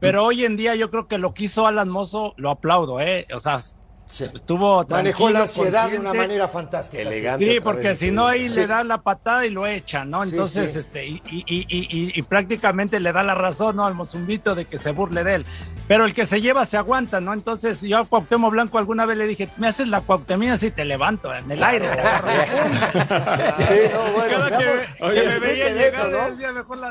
[0.00, 3.28] pero hoy en día yo creo que lo que hizo Alan Mozo, lo aplaudo, ¿eh?
[3.32, 3.60] O sea,
[4.08, 7.02] estuvo Manejó la ansiedad de una manera fantástica.
[7.02, 7.52] Elegante.
[7.54, 8.60] Sí, porque si no ahí Sí.
[8.60, 10.22] le da la patada y lo echa, ¿no?
[10.22, 10.78] Entonces, sí.
[10.78, 13.86] este, y, y- y- y- y prácticamente le da la razón, ¿no?
[13.86, 15.46] Al Mozumbito de que se burle de él.
[15.88, 17.32] Pero el que se lleva se aguanta, ¿no?
[17.34, 20.84] Entonces, yo a Cuauhtémoc Blanco alguna vez le dije, me haces la Cuauhtemina así te
[20.84, 21.88] levanto en el aire.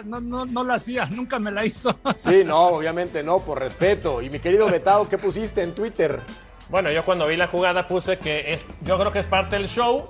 [0.06, 1.98] no, no, no la hacía, nunca me la hizo.
[2.16, 4.22] Sí, no, obviamente no, por respeto.
[4.22, 6.20] Y mi querido Betao, ¿qué pusiste en Twitter?
[6.70, 9.68] Bueno, yo cuando vi la jugada puse que es, yo creo que es parte del
[9.68, 10.10] show,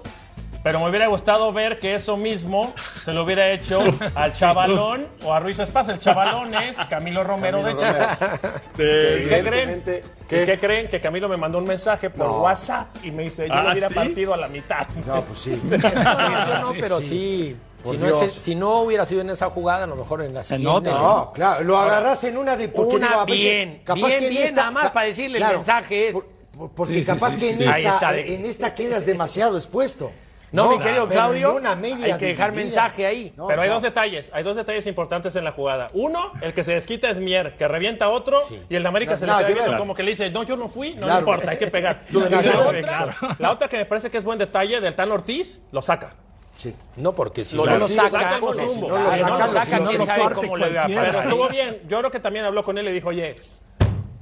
[0.63, 2.73] pero me hubiera gustado ver que eso mismo
[3.03, 3.81] se lo hubiera hecho
[4.15, 5.91] al chavalón o a Ruiz Esparza.
[5.93, 7.91] El chavalón es Camilo Romero Camilo de.
[7.91, 8.19] Chivas.
[8.75, 9.83] ¿Y ¿Qué creen?
[9.83, 10.45] ¿Qué?
[10.45, 10.57] ¿qué?
[10.59, 10.87] creen?
[10.87, 12.37] Que Camilo me mandó un mensaje por No.
[12.43, 13.95] WhatsApp y me dice, yo ¿Ah, lo hubiera sí?
[13.95, 14.87] partido a la mitad.
[15.05, 15.61] No, pues sí.
[15.63, 17.57] No, yo no, pero sí.
[17.83, 20.89] Si, no si hubiera sido en esa jugada, a lo mejor en la siguiente.
[20.89, 24.19] No, claro, lo agarras en una de porque Una digo, a veces, bien, capaz bien,
[24.21, 26.25] que bien, esta- nada más para decirle el claro, mensaje es- por-
[26.57, 30.11] por- porque capaz que en, esta, en esta quedas demasiado expuesto.
[30.51, 32.65] No, mi querido Claudio, una media hay que dejar dividida.
[32.83, 33.33] mensaje ahí.
[33.35, 33.73] No, Pero hay claro.
[33.81, 35.89] dos detalles, hay dos detalles importantes en la jugada.
[35.93, 38.37] Uno, el que se desquita es Mier, que revienta a otro,
[38.69, 40.43] y el de América No, se no, le queda viendo como que le dice, no,
[40.43, 41.19] yo no fui, no, Claro.
[41.21, 42.03] importa, hay que pegar.
[42.11, 45.59] Y la, otra, la otra que me parece que es buen detalle del Tan Ortiz,
[45.71, 46.13] lo saca.
[46.55, 46.75] Sí.
[46.97, 48.71] No, porque si Lo- no lo sí, saca, saca el no, Mozumbo.
[48.71, 48.97] si No
[49.29, 51.23] no lo saca, no quién sabe cómo le va a pasar.
[51.25, 51.81] estuvo bien.
[51.87, 53.33] Yo creo que también habló con él y le dijo, oye,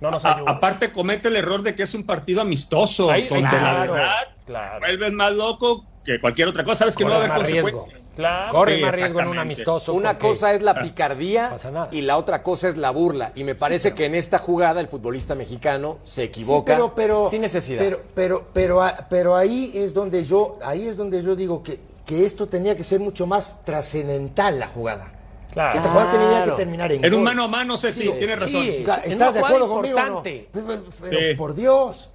[0.01, 0.53] no nos A- ayudes.
[0.53, 4.27] aparte comete el error de que es un partido amistoso, Ahí- donde claro, la verdad
[4.45, 4.79] claro.
[4.79, 6.79] vuelves más loco que cualquier otra cosa.
[6.79, 7.71] Sabes que no va a Corre haber más riesgo.
[7.71, 8.01] consecuencias.
[8.15, 8.51] Claro.
[8.51, 9.93] Corre Sí, más riesgo en un amistoso.
[9.93, 11.55] Una cosa es la picardía
[11.91, 13.31] y la otra cosa es la burla.
[13.35, 17.29] Y me parece que en esta jugada el futbolista mexicano se equivoca Sí, pero, pero,
[17.29, 17.79] sin necesidad.
[17.81, 22.25] Pero, pero, pero, pero ahí es donde yo, ahí es donde yo digo que, que
[22.25, 25.13] esto tenía que ser mucho más trascendental la jugada.
[25.51, 25.71] Claro.
[25.71, 28.35] Que esta jugada tenía que terminar en En un mano a mano, Ceci, Digo, tienes
[28.39, 28.61] razón.
[28.61, 30.05] sí, ¿Estás de acuerdo conmigo no?
[30.07, 30.47] importante.
[30.53, 30.65] Pero,
[31.01, 31.35] pero, Sí.
[31.35, 32.09] por Dios.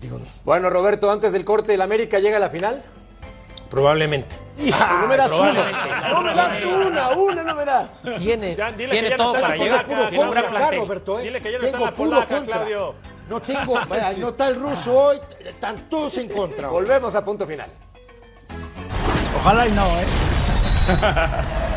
[0.00, 2.82] Digo, Bueno, Roberto, antes del corte, ¿el América llega a la final?
[3.70, 4.34] Probablemente.
[4.58, 5.52] Hijo, no me das una.
[6.10, 8.02] No me das una, una no me das.
[8.18, 9.86] Tiene, Ya, dile que tiene ya no todo para llegar.
[9.88, 10.78] gran contra, plantel.
[10.80, 11.22] Roberto, ¿eh?
[11.22, 12.56] Dile que ya no Tengo la puro polaca, contra.
[12.56, 12.94] Claudio.
[13.30, 16.66] No tengo, vaya, no está el ruso hoy, están todos en contra.
[16.68, 16.74] hoy.
[16.74, 17.70] Volvemos a punto final.
[19.36, 20.04] Ojalá y no, ¿eh?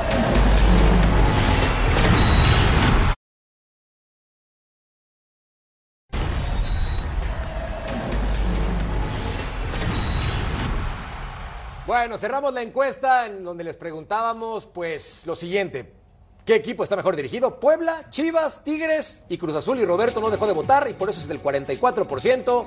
[11.87, 15.93] Bueno, cerramos la encuesta en donde les preguntábamos, pues, lo siguiente.
[16.43, 17.59] ¿Qué equipo está mejor dirigido?
[17.59, 19.79] Puebla, Chivas, Tigres y Cruz Azul.
[19.79, 22.65] Y Roberto no dejó de votar y por eso es del 44%.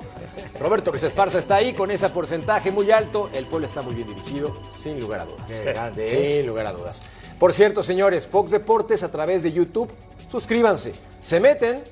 [0.61, 3.29] Roberto Ruiz Esparza está ahí con ese porcentaje muy alto.
[3.33, 5.51] El Puebla está muy bien dirigido, sin lugar a dudas.
[5.51, 6.37] Qué grande, ¿eh?
[6.37, 7.03] Sin lugar a dudas.
[7.37, 9.91] Por cierto, señores, Fox Deportes a través de YouTube,
[10.29, 10.93] suscríbanse.
[11.19, 11.83] Se meten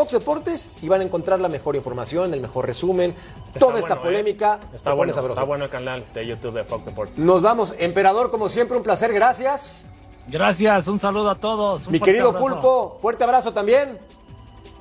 [0.00, 3.14] Fox Deportes y van a encontrar la mejor información, el mejor resumen,
[3.58, 4.00] toda esta ¿eh?
[4.02, 4.58] polémica.
[4.72, 5.34] Está bueno, sabroso.
[5.34, 7.18] está bueno el canal de YouTube de Fox Deportes.
[7.18, 7.74] Nos vamos.
[7.78, 9.12] Emperador, como siempre, un placer.
[9.12, 9.84] Gracias.
[10.26, 11.86] Gracias, un saludo a todos.
[11.86, 12.46] un Mi querido abrazo.
[12.46, 13.98] Pulpo, fuerte abrazo también.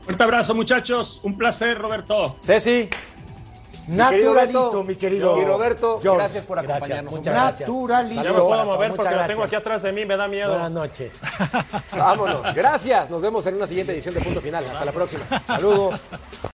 [0.06, 1.20] Fuerte abrazo, muchachos.
[1.22, 2.34] Un placer, Roberto.
[2.40, 2.88] Ceci.
[3.90, 5.40] Naturalito, mi querido.
[5.42, 6.18] Y Roberto, George.
[6.20, 7.14] gracias por acompañarnos.
[7.14, 7.70] muchas gracias.
[7.70, 8.24] Naturalito.
[8.24, 9.62] Ya me puedo mover porque lo tengo aquí gracias.
[9.62, 10.50] atrás de mí, me da miedo.
[10.50, 11.14] Buenas noches.
[11.92, 12.54] Vámonos.
[12.54, 13.10] Gracias.
[13.10, 14.66] Nos vemos en una siguiente edición de Punto Final.
[14.66, 15.24] Hasta la próxima.
[15.46, 16.02] Saludos.